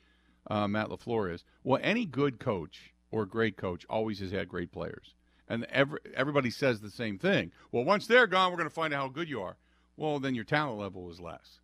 [0.48, 1.46] uh, Matt LaFleur is.
[1.64, 5.14] Well, any good coach or great coach always has had great players.
[5.48, 7.54] And every, everybody says the same thing.
[7.72, 9.56] Well, once they're gone, we're going to find out how good you are.
[9.96, 11.61] Well, then your talent level is less.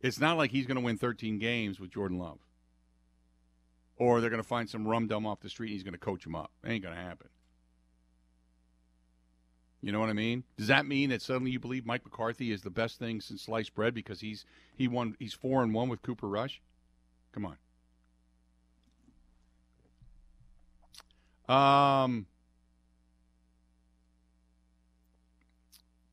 [0.00, 2.38] It's not like he's going to win 13 games with Jordan Love.
[3.96, 5.98] Or they're going to find some rum dum off the street and he's going to
[5.98, 6.52] coach him up.
[6.64, 7.28] It ain't going to happen.
[9.80, 10.44] You know what I mean?
[10.56, 13.74] Does that mean that suddenly you believe Mike McCarthy is the best thing since sliced
[13.74, 14.44] bread because he's
[14.76, 16.60] he won he's four and one with Cooper Rush?
[17.32, 17.46] Come
[21.48, 22.04] on.
[22.04, 22.26] Um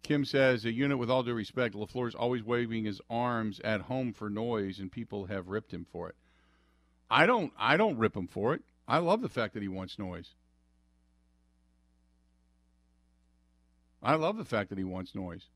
[0.05, 3.81] Kim says a unit with all due respect, LaFleur is always waving his arms at
[3.81, 6.15] home for noise and people have ripped him for it.
[7.09, 8.61] I don't I don't rip him for it.
[8.87, 10.35] I love the fact that he wants noise.
[14.03, 15.47] I love the fact that he wants noise.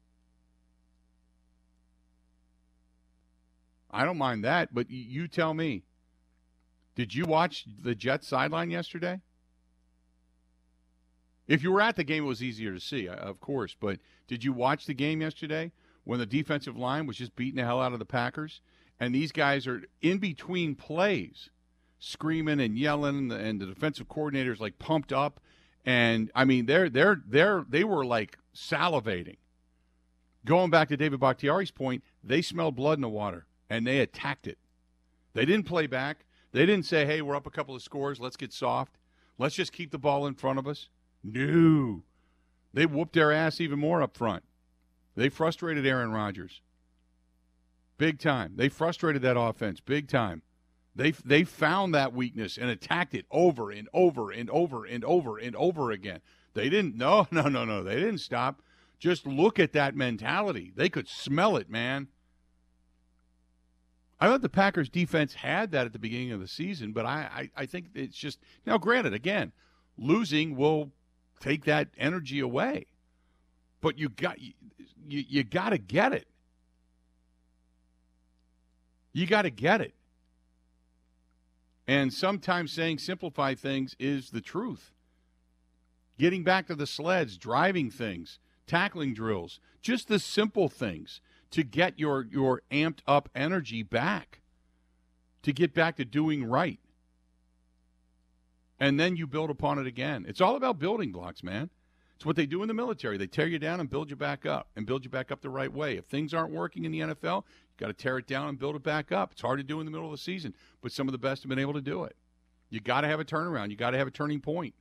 [3.91, 5.83] I don't mind that, but you tell me.
[6.95, 9.21] Did you watch the Jets sideline yesterday?
[11.49, 13.75] If you were at the game, it was easier to see, uh, of course.
[13.77, 15.73] But did you watch the game yesterday
[16.05, 18.61] when the defensive line was just beating the hell out of the Packers?
[19.01, 21.49] And these guys are in between plays,
[21.99, 25.41] screaming and yelling, and the defensive coordinators like pumped up
[25.85, 29.37] and I mean, they're they're they're they were like salivating.
[30.45, 34.47] Going back to David Bakhtiari's point, they smelled blood in the water and they attacked
[34.47, 34.57] it.
[35.33, 36.25] They didn't play back.
[36.51, 38.19] They didn't say, "Hey, we're up a couple of scores.
[38.19, 38.97] Let's get soft.
[39.37, 40.89] Let's just keep the ball in front of us."
[41.23, 42.03] No,
[42.73, 44.43] they whooped their ass even more up front.
[45.15, 46.61] They frustrated Aaron Rodgers.
[47.97, 48.53] Big time.
[48.55, 50.41] They frustrated that offense big time.
[50.95, 55.37] They they found that weakness and attacked it over and over and over and over
[55.37, 56.21] and over again.
[56.53, 57.83] They didn't no no no no.
[57.83, 58.61] They didn't stop.
[58.99, 60.71] Just look at that mentality.
[60.75, 62.07] They could smell it, man.
[64.19, 67.49] I thought the Packers defense had that at the beginning of the season, but I,
[67.55, 69.53] I, I think it's just now granted, again,
[69.97, 70.91] losing will
[71.39, 72.87] take that energy away.
[73.81, 74.53] But you got you,
[75.07, 76.27] you, you gotta get it.
[79.13, 79.93] You gotta get it.
[81.87, 84.91] And sometimes saying simplify things is the truth.
[86.19, 91.97] Getting back to the sleds, driving things, tackling drills, just the simple things to get
[91.97, 94.41] your, your amped up energy back,
[95.41, 96.79] to get back to doing right.
[98.79, 100.25] And then you build upon it again.
[100.27, 101.69] It's all about building blocks, man.
[102.15, 103.17] It's what they do in the military.
[103.17, 105.49] They tear you down and build you back up and build you back up the
[105.49, 105.95] right way.
[105.95, 108.75] If things aren't working in the NFL, you Got to tear it down and build
[108.75, 109.31] it back up.
[109.31, 111.43] It's hard to do in the middle of the season, but some of the best
[111.43, 112.17] have been able to do it.
[112.69, 113.69] You got to have a turnaround.
[113.69, 114.75] You got to have a turning point.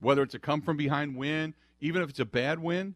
[0.00, 2.94] Whether it's a come from behind win, even if it's a bad win,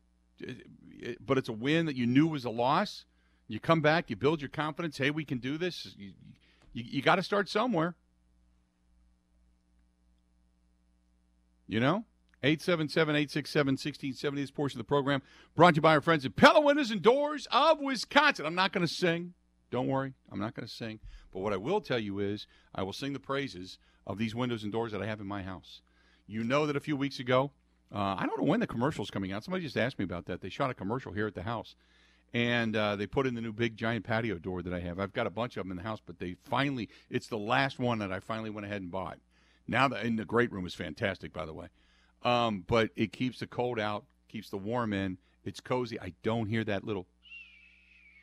[1.21, 3.05] but it's a win that you knew was a loss,
[3.49, 4.97] you come back, you build your confidence.
[4.97, 5.95] Hey, we can do this.
[5.99, 6.13] You,
[6.73, 7.95] you, you got to start somewhere.
[11.67, 12.05] You know?
[12.43, 15.23] 877-867-1670 this portion of the program
[15.55, 18.47] brought to you by our friends at Pella Windows and Doors of Wisconsin.
[18.47, 19.35] I'm not going to sing.
[19.71, 20.15] Don't worry.
[20.31, 21.01] I'm not going to sing.
[21.33, 24.63] But what I will tell you is I will sing the praises of these windows
[24.63, 25.81] and doors that I have in my house.
[26.27, 27.51] You know that a few weeks ago,
[27.93, 29.45] uh, I don't know when the commercial's coming out.
[29.45, 30.41] Somebody just asked me about that.
[30.41, 31.75] They shot a commercial here at the house.
[32.35, 34.99] And uh, they put in the new big giant patio door that I have.
[34.99, 37.79] I've got a bunch of them in the house, but they finally, it's the last
[37.79, 39.19] one that I finally went ahead and bought.
[39.69, 41.69] Now, the, and the great room is fantastic, by the way.
[42.23, 45.19] Um, but it keeps the cold out, keeps the warm in.
[45.45, 46.01] It's cozy.
[46.01, 47.07] I don't hear that little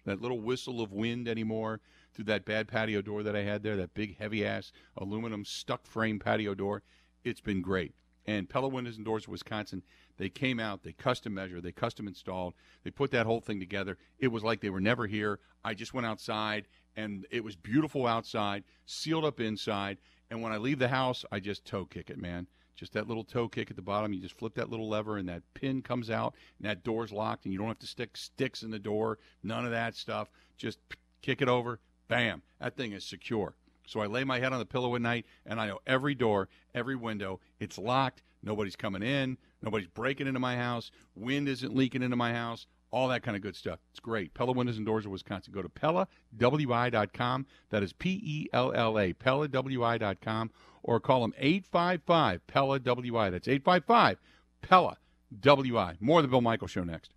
[0.06, 1.80] that little whistle of wind anymore
[2.14, 5.86] through that bad patio door that I had there, that big heavy ass aluminum stuck
[5.86, 6.84] frame patio door.
[7.24, 7.94] It's been great.
[8.26, 9.84] And Pella Windows and Doors of Wisconsin,
[10.18, 12.54] they came out, they custom measured, they custom installed,
[12.84, 13.98] they put that whole thing together.
[14.20, 15.40] It was like they were never here.
[15.64, 19.98] I just went outside and it was beautiful outside, sealed up inside.
[20.34, 23.24] And when I leave the house, I just toe kick it, man just that little
[23.24, 24.14] toe kick at the bottom.
[24.14, 27.46] You just flip that little lever, and that pin comes out, and that door's locked,
[27.46, 29.20] and you don't have to stick sticks in the door.
[29.44, 30.32] None of that stuff.
[30.58, 30.80] Just
[31.22, 31.80] kick it over.
[32.08, 32.42] Bam.
[32.60, 33.54] That thing is secure.
[33.86, 36.50] So I lay my head on the pillow at night, and I know every door,
[36.74, 38.24] every window, it's locked.
[38.42, 39.38] Nobody's coming in.
[39.62, 40.90] Nobody's breaking into my house.
[41.16, 42.66] Wind isn't leaking into my house.
[42.94, 43.80] All that kind of good stuff.
[43.92, 44.34] It's great.
[44.36, 45.52] Pella Windows and Doors of Wisconsin.
[45.52, 47.46] Go to PellaWI.com.
[47.72, 50.52] That is P E L L A, PellaWI.com
[50.84, 53.30] or call them 855 Pella WI.
[53.30, 54.20] That's 855
[54.62, 54.98] Pella
[55.42, 55.96] WI.
[56.00, 57.14] More of the Bill Michaels Show next.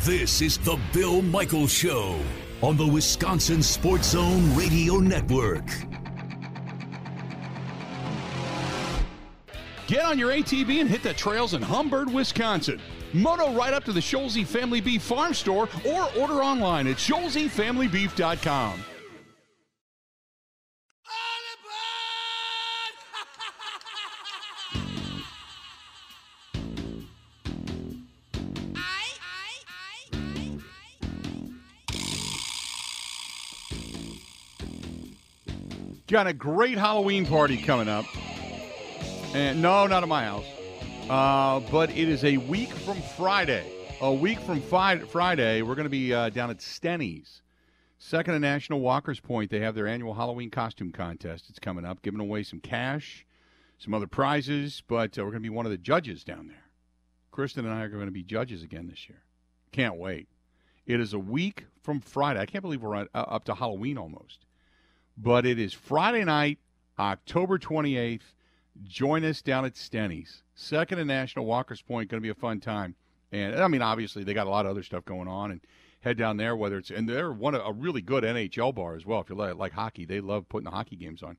[0.00, 2.18] This is the Bill Michaels Show
[2.62, 5.66] on the Wisconsin Sports Zone Radio Network.
[9.86, 12.80] Get on your ATV and hit the trails in Humbird, Wisconsin.
[13.14, 18.84] Moto right up to the Scholzy Family Beef Farm Store or order online at ScholzyFamilyBeef.com.
[36.06, 38.04] Got a great Halloween party coming up.
[39.34, 40.53] And no, not at my house.
[41.08, 43.70] Uh, but it is a week from Friday.
[44.00, 47.42] A week from fi- Friday, we're going to be uh, down at Steny's.
[47.98, 49.50] Second and National Walker's Point.
[49.50, 51.50] They have their annual Halloween costume contest.
[51.50, 53.26] It's coming up, giving away some cash,
[53.78, 56.64] some other prizes, but uh, we're going to be one of the judges down there.
[57.30, 59.22] Kristen and I are going to be judges again this year.
[59.72, 60.28] Can't wait.
[60.86, 62.40] It is a week from Friday.
[62.40, 64.46] I can't believe we're on, uh, up to Halloween almost.
[65.18, 66.60] But it is Friday night,
[66.98, 68.22] October 28th.
[68.84, 70.43] Join us down at Steny's.
[70.54, 72.10] Second and National Walker's Point.
[72.10, 72.94] Going to be a fun time.
[73.32, 75.50] And I mean, obviously, they got a lot of other stuff going on.
[75.50, 75.60] And
[76.04, 79.20] head down there, whether it's and they're one a really good NHL bar as well.
[79.20, 81.38] If you like, like hockey, they love putting the hockey games on.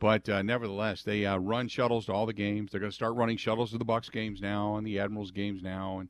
[0.00, 2.72] But uh, nevertheless, they uh, run shuttles to all the games.
[2.72, 5.62] They're going to start running shuttles to the Bucks games now and the Admirals games
[5.62, 6.08] now, and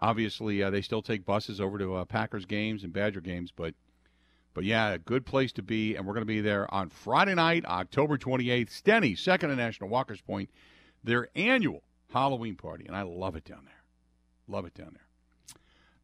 [0.00, 3.52] obviously uh, they still take buses over to uh, Packers games and Badger games.
[3.54, 3.74] But
[4.54, 7.36] but yeah, a good place to be, and we're going to be there on Friday
[7.36, 8.70] night, October 28th.
[8.70, 10.50] Steny, Second and National Walker's Point,
[11.02, 11.82] their annual
[12.12, 13.82] Halloween party, and I love it down there.
[14.46, 15.62] Love it down there.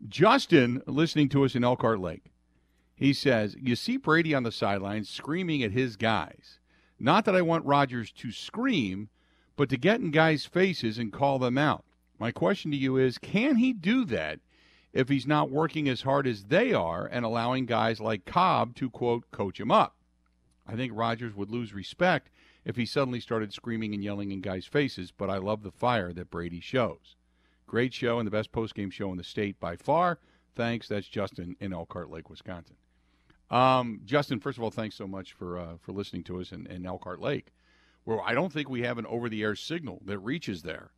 [0.08, 2.32] Justin, listening to us in Elkhart Lake,
[2.94, 6.58] he says, You see Brady on the sidelines screaming at his guys.
[6.98, 9.08] Not that I want Rodgers to scream,
[9.56, 11.84] but to get in guys' faces and call them out.
[12.18, 14.40] My question to you is can he do that
[14.92, 18.88] if he's not working as hard as they are and allowing guys like Cobb to,
[18.90, 19.96] quote, coach him up?
[20.66, 22.30] I think Rodgers would lose respect
[22.64, 26.12] if he suddenly started screaming and yelling in guys' faces, but I love the fire
[26.12, 27.16] that Brady shows.
[27.66, 30.18] Great show and the best postgame show in the state by far.
[30.54, 30.88] Thanks.
[30.88, 32.76] That's Justin in Elkhart Lake, Wisconsin.
[33.50, 36.66] Um, Justin, first of all, thanks so much for uh, for listening to us in,
[36.66, 37.52] in Elkhart Lake,
[38.04, 40.92] where I don't think we have an over-the-air signal that reaches there.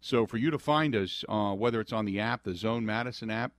[0.00, 3.30] So for you to find us, uh, whether it's on the app, the Zone Madison
[3.30, 3.52] app,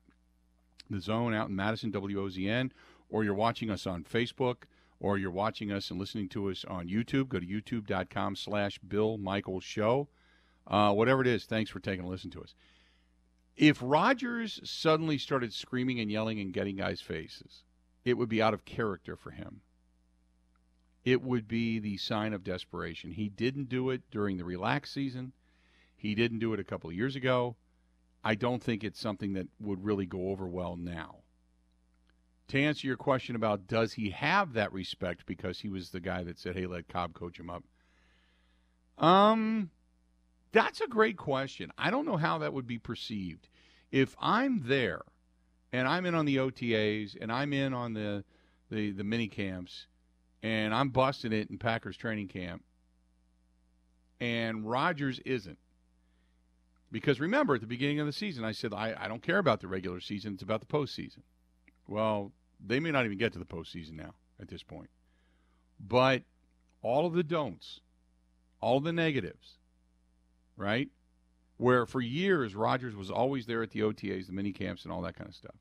[0.90, 2.72] the Zone out in Madison, WOZN,
[3.10, 4.64] or you're watching us on Facebook,
[5.00, 9.18] or you're watching us and listening to us on YouTube, go to youtube.com slash Bill
[9.18, 10.10] Michaels Show.
[10.68, 12.54] Uh, whatever it is, thanks for taking a listen to us.
[13.56, 17.64] If Rodgers suddenly started screaming and yelling and getting guys' faces,
[18.06, 19.62] it would be out of character for him.
[21.04, 23.12] It would be the sign of desperation.
[23.12, 25.34] He didn't do it during the relaxed season.
[25.96, 27.56] He didn't do it a couple of years ago.
[28.24, 31.20] I don't think it's something that would really go over well now.
[32.50, 36.24] To answer your question about does he have that respect because he was the guy
[36.24, 37.64] that said, "Hey, let Cobb coach him up."
[38.98, 39.70] Um,
[40.52, 41.72] that's a great question.
[41.78, 43.48] I don't know how that would be perceived.
[43.92, 45.02] If I'm there
[45.72, 48.24] and I'm in on the OTAs and I'm in on the
[48.70, 49.88] the, the mini camps
[50.42, 52.64] and I'm busting it in Packers training camp
[54.20, 55.58] and Rodgers isn't.
[56.92, 59.60] Because remember, at the beginning of the season, I said, I, I don't care about
[59.60, 61.22] the regular season, it's about the postseason.
[61.88, 62.32] Well,
[62.66, 64.90] they may not even get to the postseason now at this point.
[65.80, 66.24] But
[66.82, 67.80] all of the don'ts,
[68.62, 69.58] all of the negatives,
[70.58, 70.90] right?
[71.58, 75.02] Where for years Rodgers was always there at the OTAs, the mini camps, and all
[75.02, 75.56] that kind of stuff.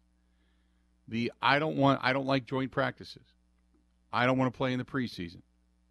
[1.07, 3.25] The I don't want I don't like joint practices.
[4.13, 5.43] I don't want to play in the preseason.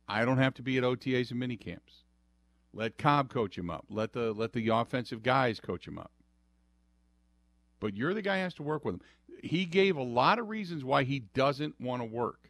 [0.07, 2.03] I don't have to be at OTAs and mini camps.
[2.73, 3.85] Let Cobb coach him up.
[3.89, 6.11] Let the let the offensive guys coach him up.
[7.79, 9.01] But you're the guy who has to work with him.
[9.41, 12.49] He gave a lot of reasons why he doesn't want to work.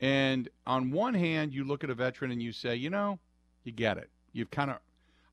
[0.00, 3.18] And on one hand, you look at a veteran and you say, you know,
[3.64, 4.10] you get it.
[4.32, 4.78] You've kind of,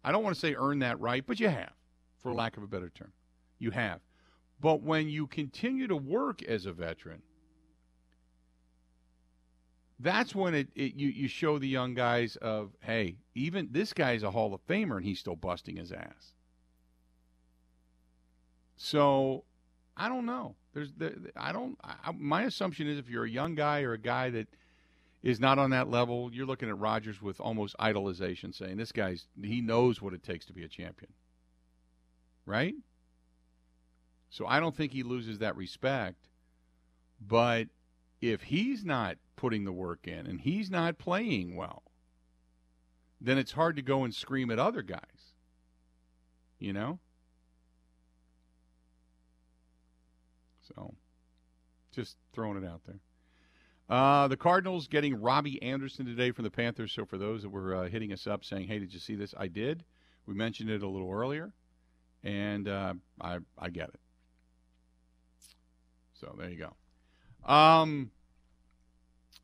[0.04, 1.74] I don't want to say earned that right, but you have,
[2.22, 3.12] for lack of a better term.
[3.60, 4.00] You have.
[4.62, 7.22] But when you continue to work as a veteran,
[10.00, 14.24] that's when it, it, you, you show the young guys of, hey, even this guy's
[14.24, 16.34] a Hall of Famer and he's still busting his ass.
[18.76, 19.44] So
[19.96, 20.56] I don't know.
[20.74, 23.98] There's there, I don't I, my assumption is if you're a young guy or a
[23.98, 24.48] guy that
[25.22, 29.28] is not on that level, you're looking at Rodgers with almost idolization saying this guy's
[29.42, 31.12] he knows what it takes to be a champion.
[32.46, 32.76] Right?
[34.30, 36.28] So I don't think he loses that respect.
[37.26, 37.68] But
[38.20, 41.84] if he's not putting the work in and he's not playing well,
[43.22, 45.34] then it's hard to go and scream at other guys.
[46.60, 47.00] You know?
[50.76, 50.94] So,
[51.92, 53.00] just throwing it out there.
[53.90, 56.92] Uh, the Cardinals getting Robbie Anderson today from the Panthers.
[56.92, 59.34] So, for those that were uh, hitting us up saying, "Hey, did you see this?"
[59.38, 59.84] I did.
[60.26, 61.54] We mentioned it a little earlier,
[62.24, 64.00] and uh, I I get it.
[66.14, 67.52] So there you go.
[67.52, 68.12] Um,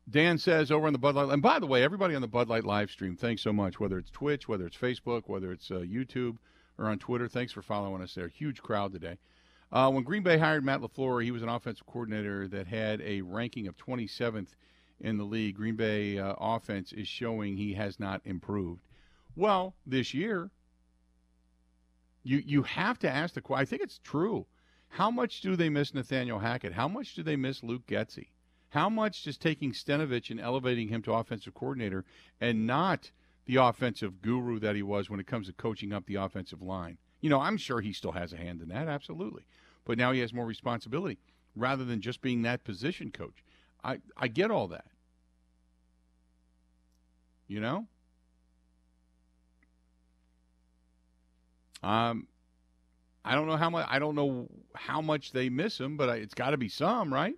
[0.08, 2.48] Dan says over on the Bud Light, and by the way, everybody on the Bud
[2.48, 3.78] Light live stream, thanks so much.
[3.78, 6.38] Whether it's Twitch, whether it's Facebook, whether it's uh, YouTube,
[6.78, 8.28] or on Twitter, thanks for following us there.
[8.28, 9.18] Huge crowd today.
[9.72, 13.20] Uh, when Green Bay hired Matt LaFleur, he was an offensive coordinator that had a
[13.22, 14.48] ranking of 27th
[15.00, 18.82] in the league, Green Bay uh, offense is showing he has not improved.
[19.34, 20.50] Well, this year,
[22.22, 23.62] you you have to ask the question.
[23.62, 24.46] I think it's true.
[24.88, 26.74] How much do they miss Nathaniel Hackett?
[26.74, 28.28] How much do they miss Luke Getsy?
[28.70, 32.04] How much does taking Stenavich and elevating him to offensive coordinator
[32.40, 33.10] and not
[33.46, 36.98] the offensive guru that he was when it comes to coaching up the offensive line?
[37.20, 39.44] You know, I'm sure he still has a hand in that, absolutely.
[39.84, 41.18] But now he has more responsibility
[41.56, 43.44] rather than just being that position coach.
[43.82, 44.86] I, I get all that.
[47.48, 47.86] You know?
[51.82, 52.28] Um,
[53.24, 53.86] I don't know how much.
[53.88, 57.34] I don't know how much they miss him, but it's got to be some, right?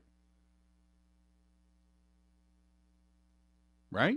[3.90, 4.16] Right.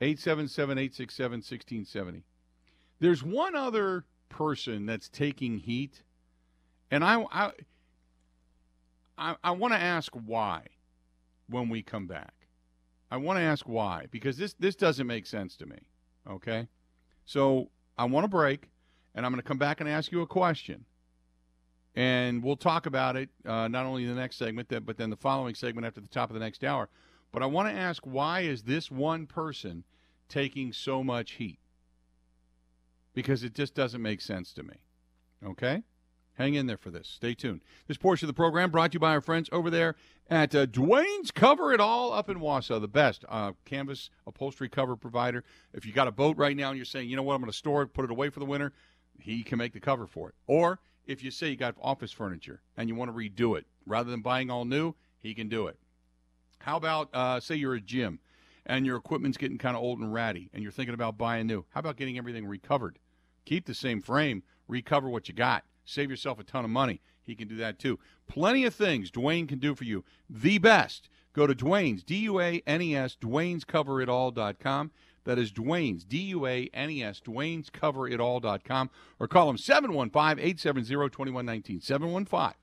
[0.00, 2.22] 877-867-1670.
[3.00, 6.02] There's one other person that's taking heat,
[6.90, 7.52] and I I
[9.16, 10.62] I, I want to ask why
[11.48, 12.34] when we come back.
[13.10, 15.78] I want to ask why because this this doesn't make sense to me.
[16.28, 16.68] Okay,
[17.24, 18.68] so I want to break,
[19.14, 20.84] and I'm going to come back and ask you a question,
[21.94, 25.10] and we'll talk about it uh, not only in the next segment, that, but then
[25.10, 26.88] the following segment after the top of the next hour.
[27.32, 29.84] But I want to ask why is this one person
[30.28, 31.58] taking so much heat?
[33.18, 34.76] Because it just doesn't make sense to me.
[35.44, 35.82] Okay?
[36.34, 37.08] Hang in there for this.
[37.08, 37.62] Stay tuned.
[37.88, 39.96] This portion of the program brought to you by our friends over there
[40.30, 44.94] at uh, Duane's Cover It All up in Wausau, the best uh, canvas upholstery cover
[44.94, 45.42] provider.
[45.72, 47.50] If you got a boat right now and you're saying, you know what, I'm going
[47.50, 48.72] to store it, put it away for the winter,
[49.18, 50.36] he can make the cover for it.
[50.46, 54.12] Or if you say you got office furniture and you want to redo it, rather
[54.12, 55.76] than buying all new, he can do it.
[56.60, 58.20] How about, uh, say, you're a gym
[58.64, 61.64] and your equipment's getting kind of old and ratty and you're thinking about buying new?
[61.70, 63.00] How about getting everything recovered?
[63.48, 67.00] Keep the same frame, recover what you got Save yourself a ton of money.
[67.22, 67.98] He can do that too.
[68.28, 70.04] Plenty of things Duane can do for you.
[70.28, 71.08] The best.
[71.32, 74.90] Go to Duane's, D U A N E S, Duane'sCoverItAll.com.
[75.24, 78.90] That is Duane's, D U A N E S, Duane'sCoverItAll.com.
[79.18, 81.80] Or call him 715 870 2119.
[81.80, 82.54] 715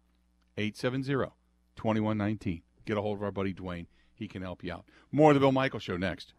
[0.58, 1.32] 870
[1.76, 2.62] 2119.
[2.86, 3.88] Get a hold of our buddy Duane.
[4.14, 4.86] He can help you out.
[5.12, 6.34] More of the Bill Michael Show next.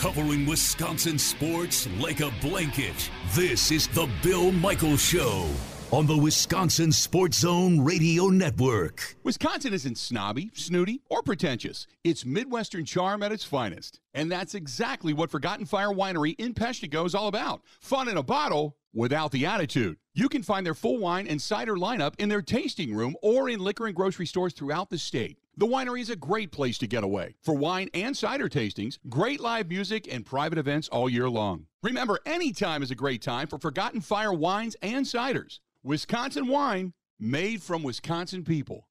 [0.00, 3.10] Covering Wisconsin sports like a blanket.
[3.34, 5.46] This is the Bill Michaels Show
[5.92, 9.16] on the Wisconsin Sports Zone Radio Network.
[9.24, 11.86] Wisconsin isn't snobby, snooty, or pretentious.
[12.02, 14.00] It's Midwestern charm at its finest.
[14.14, 17.60] And that's exactly what Forgotten Fire Winery in Peshtigo is all about.
[17.80, 19.98] Fun in a bottle without the attitude.
[20.14, 23.60] You can find their full wine and cider lineup in their tasting room or in
[23.60, 25.36] liquor and grocery stores throughout the state.
[25.60, 29.40] The winery is a great place to get away for wine and cider tastings, great
[29.40, 31.66] live music, and private events all year long.
[31.82, 35.58] Remember, any time is a great time for Forgotten Fire wines and ciders.
[35.82, 38.88] Wisconsin wine made from Wisconsin people.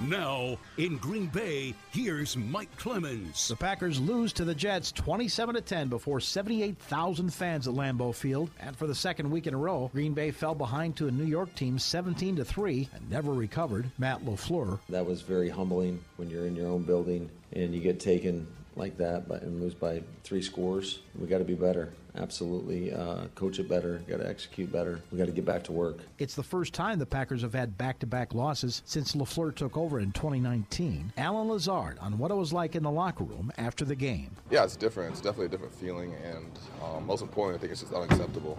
[0.00, 3.48] Now, in Green Bay, here's Mike Clemens.
[3.48, 8.50] The Packers lose to the Jets 27 to 10 before 78,000 fans at Lambeau Field.
[8.60, 11.24] And for the second week in a row, Green Bay fell behind to a New
[11.24, 13.90] York team 17 to 3 and never recovered.
[13.98, 14.80] Matt LaFleur.
[14.88, 18.46] That was very humbling when you're in your own building and you get taken
[18.76, 21.00] like that but, and lose by three scores.
[21.18, 21.92] We got to be better.
[22.16, 22.92] Absolutely.
[22.92, 24.00] Uh, coach it better.
[24.08, 25.00] Got to execute better.
[25.10, 25.98] We got to get back to work.
[26.18, 29.76] It's the first time the Packers have had back to back losses since LaFleur took
[29.76, 31.12] over in 2019.
[31.16, 34.30] Allen Lazard on what it was like in the locker room after the game.
[34.50, 35.12] Yeah, it's different.
[35.12, 36.14] It's definitely a different feeling.
[36.24, 36.46] And
[36.82, 38.58] um, most importantly, I think it's just unacceptable.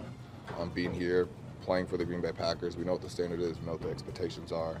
[0.58, 1.28] Um, being here,
[1.62, 3.82] playing for the Green Bay Packers, we know what the standard is, we know what
[3.82, 4.78] the expectations are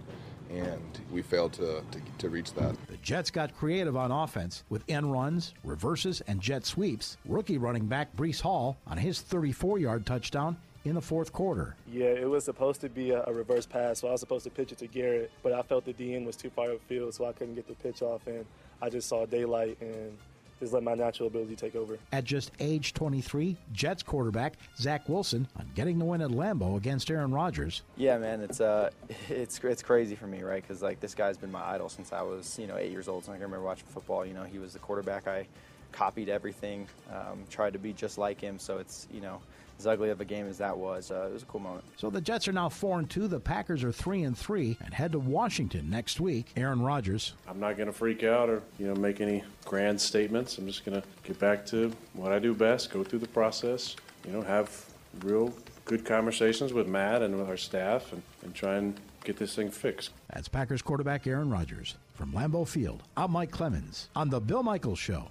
[0.50, 2.76] and we failed to, to, to, reach that.
[2.88, 7.16] The Jets got creative on offense with end runs, reverses, and jet sweeps.
[7.26, 11.74] Rookie running back Breece Hall on his 34 yard touchdown in the fourth quarter.
[11.90, 14.50] Yeah, it was supposed to be a, a, reverse pass, so I was supposed to
[14.50, 17.32] pitch it to Garrett, but I felt the DN was too far upfield, so I
[17.32, 18.46] couldn't get the pitch off, and
[18.80, 20.16] I just saw daylight and
[20.60, 21.98] just let my natural ability take over.
[22.12, 27.10] At just age 23, Jets quarterback Zach Wilson on getting the win at Lambeau against
[27.10, 27.82] Aaron Rodgers.
[27.96, 28.90] Yeah, man, it's uh,
[29.28, 30.62] it's it's crazy for me, right?
[30.62, 33.24] Because like this guy's been my idol since I was you know eight years old.
[33.24, 34.24] So I can remember watching football.
[34.24, 35.26] You know, he was the quarterback.
[35.26, 35.46] I
[35.92, 38.58] copied everything, um, tried to be just like him.
[38.58, 39.40] So it's you know
[39.78, 41.84] as ugly of a game as that was, uh, it was a cool moment.
[41.96, 43.28] So the Jets are now four and two.
[43.28, 46.52] The Packers are three and three, and head to Washington next week.
[46.56, 47.34] Aaron Rodgers.
[47.48, 50.58] I'm not going to freak out or you know make any grand statements.
[50.58, 52.90] I'm just going to get back to what I do best.
[52.90, 53.96] Go through the process.
[54.26, 54.84] You know, have
[55.22, 55.52] real
[55.84, 59.70] good conversations with Matt and with our staff, and, and try and get this thing
[59.70, 60.10] fixed.
[60.32, 63.02] That's Packers quarterback Aaron Rodgers from Lambeau Field.
[63.16, 65.30] I'm Mike Clemens on the Bill Michaels Show.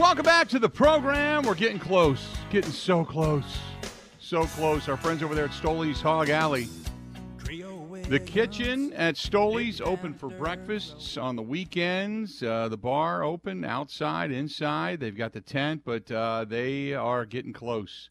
[0.00, 1.42] Welcome back to the program.
[1.42, 3.44] We're getting close, getting so close,
[4.18, 4.88] so close.
[4.88, 6.68] Our friends over there at Stolley's Hog Alley.
[8.08, 12.42] The kitchen at Stolley's open for breakfasts on the weekends.
[12.42, 15.00] Uh, the bar open outside, inside.
[15.00, 18.08] They've got the tent, but uh, they are getting close.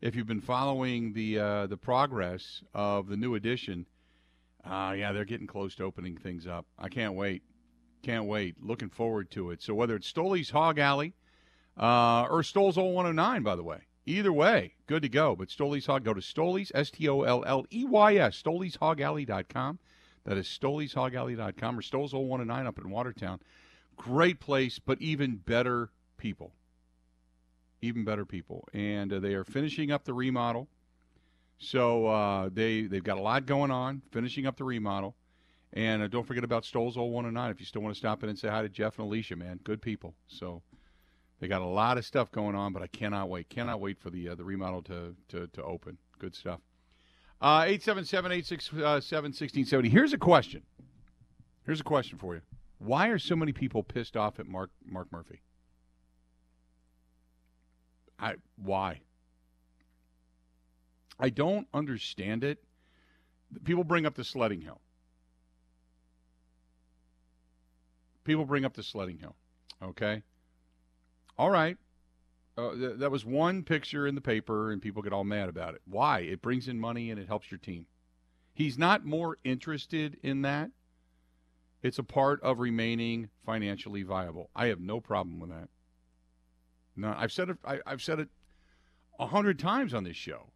[0.00, 3.84] If you've been following the uh, the progress of the new addition,
[4.64, 6.64] uh, yeah, they're getting close to opening things up.
[6.78, 7.42] I can't wait.
[8.02, 8.54] Can't wait.
[8.58, 9.62] Looking forward to it.
[9.62, 11.12] So whether it's Stolley's Hog Alley
[11.78, 15.36] uh, or Stoll's Old 109, by the way, either way, good to go.
[15.36, 19.78] But Stolley's Hog, go to Stolley's, S T O L L E Y S, Stolley'sHogAlley.com.
[20.24, 23.40] That is Stolley'sHogAlley.com or Stoll's Old 109 up in Watertown.
[23.96, 26.52] Great place, but even better people.
[27.80, 28.66] Even better people.
[28.72, 30.68] And uh, they are finishing up the remodel.
[31.58, 35.14] So uh, they, they've got a lot going on, finishing up the remodel.
[35.72, 38.28] And uh, don't forget about Stoll's Old 109 if you still want to stop in
[38.28, 39.60] and say hi to Jeff and Alicia, man.
[39.62, 40.14] Good people.
[40.26, 40.62] So
[41.40, 43.48] they got a lot of stuff going on, but I cannot wait.
[43.48, 45.98] Cannot wait for the uh, the remodel to, to, to open.
[46.18, 46.60] Good stuff.
[47.40, 49.88] Uh, 877 867 1670.
[49.90, 50.62] Here's a question.
[51.66, 52.40] Here's a question for you.
[52.78, 55.42] Why are so many people pissed off at Mark Mark Murphy?
[58.18, 59.00] I why?
[61.18, 62.62] I don't understand it.
[63.64, 64.80] People bring up the sledding hill.
[68.24, 69.36] People bring up the sledding hill.
[69.82, 70.22] Okay.
[71.38, 71.76] All right.
[72.58, 75.74] Uh, th- that was one picture in the paper, and people get all mad about
[75.74, 75.82] it.
[75.84, 76.20] Why?
[76.20, 77.86] It brings in money and it helps your team.
[78.54, 80.70] He's not more interested in that.
[81.82, 84.50] It's a part of remaining financially viable.
[84.56, 85.68] I have no problem with that.
[86.96, 87.58] No, I've said it.
[87.64, 88.28] I, I've said it
[89.18, 90.50] a hundred times on this show.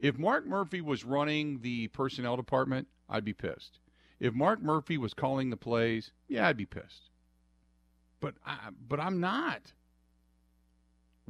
[0.00, 3.78] If Mark Murphy was running the personnel department, I'd be pissed.
[4.18, 7.10] If Mark Murphy was calling the plays, yeah, I'd be pissed.
[8.20, 9.72] But I, but I'm not.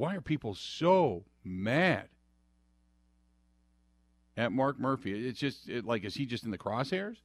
[0.01, 2.09] Why are people so mad
[4.34, 5.28] at Mark Murphy?
[5.28, 7.16] It's just it, like, is he just in the crosshairs?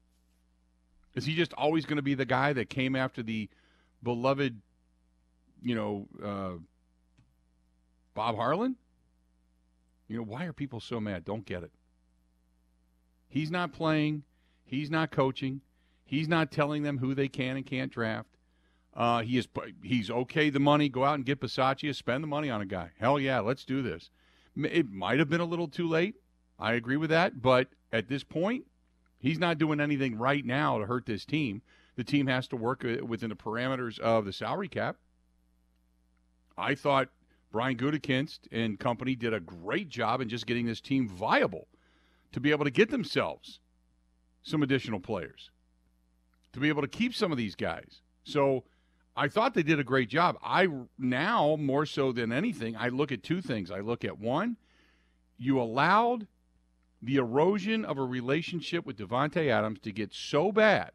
[1.14, 3.50] Is he just always going to be the guy that came after the
[4.04, 4.60] beloved,
[5.64, 6.60] you know, uh,
[8.14, 8.76] Bob Harlan?
[10.10, 11.24] You know, why are people so mad?
[11.24, 11.72] Don't get it.
[13.30, 14.24] He's not playing.
[14.66, 15.62] He's not coaching.
[16.04, 18.35] He's not telling them who they can and can't draft.
[18.96, 19.48] Uh, he is
[19.84, 20.88] he's okay the money.
[20.88, 21.94] Go out and get Bisaccia.
[21.94, 22.92] Spend the money on a guy.
[23.00, 24.10] Hell yeah, let's do this.
[24.56, 26.16] It might have been a little too late.
[26.58, 27.42] I agree with that.
[27.42, 28.66] But at this point,
[29.20, 31.62] he's not doing anything right now to hurt this team.
[31.98, 34.98] The team has to work uh, within the parameters of the salary cap.
[36.58, 37.10] I thought
[37.52, 41.68] Brian Gutekunst and company did a great job in just getting this team viable
[42.32, 43.60] to be able to get themselves
[44.44, 45.52] some additional players,
[46.54, 48.02] to be able to keep some of these guys.
[48.24, 48.64] So
[49.16, 50.38] I thought they did a great job.
[50.44, 53.72] I now, more so than anything, I look at two things.
[53.72, 54.58] I look at one,
[55.38, 56.28] you allowed
[57.02, 60.92] the erosion of a relationship with Davante Adams to get so bad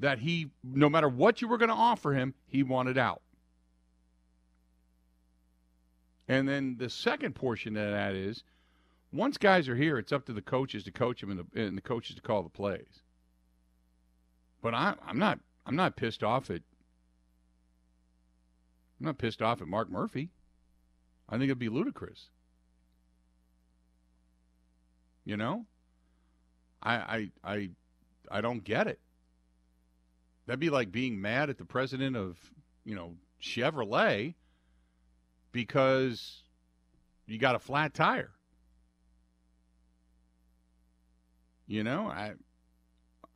[0.00, 3.22] that he, no matter what you were going to offer him, he wanted out.
[6.28, 8.44] And then the second portion of that is
[9.12, 11.76] once guys are here, it's up to the coaches to coach them and the, and
[11.76, 13.02] the coaches to call the plays.
[14.62, 15.38] But I, I'm not
[15.68, 16.62] I'm not pissed off at
[18.98, 20.30] I'm not pissed off at Mark Murphy.
[21.28, 22.30] I think it'd be ludicrous.
[25.26, 25.66] You know?
[26.82, 27.70] I I I
[28.30, 28.98] I don't get it.
[30.46, 32.38] That'd be like being mad at the president of,
[32.86, 34.34] you know, Chevrolet
[35.52, 36.44] because
[37.26, 38.30] you got a flat tire.
[41.66, 42.32] You know, I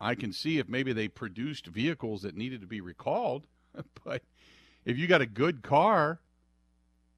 [0.03, 3.47] I can see if maybe they produced vehicles that needed to be recalled,
[4.05, 4.23] but
[4.85, 6.21] if you got a good car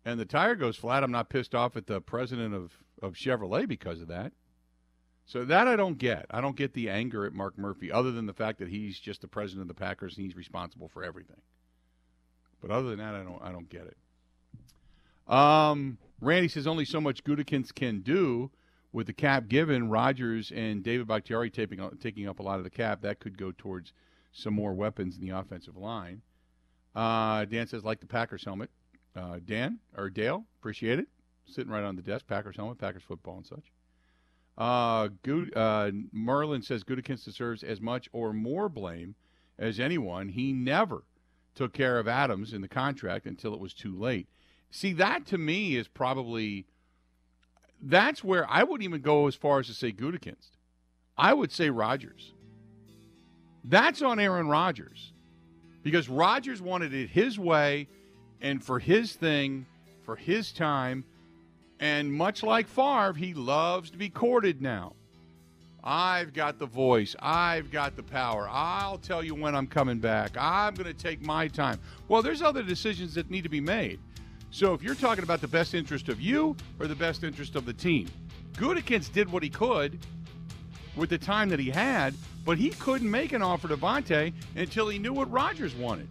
[0.05, 3.67] and the tire goes flat, I'm not pissed off at the president of, of Chevrolet
[3.67, 4.33] because of that.
[5.25, 6.27] So that I don't get.
[6.31, 9.23] I don't get the anger at Mark Murphy, other than the fact that he's just
[9.23, 11.41] the president of the Packers and he's responsible for everything.
[12.61, 15.33] But other than that, I don't I don't get it.
[15.33, 18.51] Um, Randy says only so much Gutekunst can do
[18.95, 22.71] with the cap given, Rodgers and David Bakhtiari taking, taking up a lot of the
[22.71, 23.93] cap, that could go towards
[24.33, 26.23] some more weapons in the offensive line.
[26.95, 28.71] Uh, Dan says, like the Packers helmet.
[29.17, 31.09] Uh, Dan or Dale, appreciate it.
[31.45, 33.65] Sitting right on the desk, Packers helmet, Packers football and such.
[34.57, 39.17] Uh, Good, uh, Merlin says Gutekunst deserves as much or more blame
[39.59, 40.29] as anyone.
[40.29, 41.03] He never
[41.57, 44.29] took care of Adams in the contract until it was too late.
[44.71, 46.67] See, that to me is probably
[47.83, 50.51] that's where I wouldn't even go as far as to say Gutekunst.
[51.17, 52.33] I would say Rodgers.
[53.65, 55.13] That's on Aaron Rodgers.
[55.85, 57.87] because Rodgers wanted it his way
[58.41, 59.67] and for his thing,
[60.03, 61.05] for his time.
[61.79, 64.95] And much like Favre, he loves to be courted now.
[65.87, 67.15] I've got the voice.
[67.21, 68.49] I've got the power.
[68.51, 70.35] I'll tell you when I'm coming back.
[70.39, 71.79] I'm going to take my time.
[72.09, 74.01] Well, there's other decisions that need to be made.
[74.55, 77.67] So if you're talking about the best interest of you or the best interest of
[77.67, 78.09] the team,
[78.53, 79.99] Gutekunst did what he could
[80.95, 84.89] with the time that he had, but he couldn't make an offer to Vontae until
[84.89, 86.07] he knew what Rodgers wanted.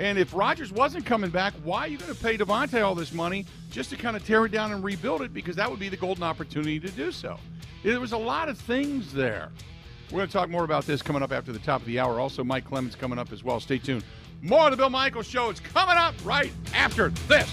[0.00, 3.12] And if Rodgers wasn't coming back, why are you going to pay Davante all this
[3.12, 5.32] money just to kind of tear it down and rebuild it?
[5.32, 7.38] Because that would be the golden opportunity to do so.
[7.84, 9.52] There was a lot of things there.
[10.10, 12.18] We're going to talk more about this coming up after the top of the hour.
[12.18, 13.60] Also, Mike Clemens coming up as well.
[13.60, 14.02] Stay tuned.
[14.40, 17.50] More of the Bill Michaels Show is coming up right after this.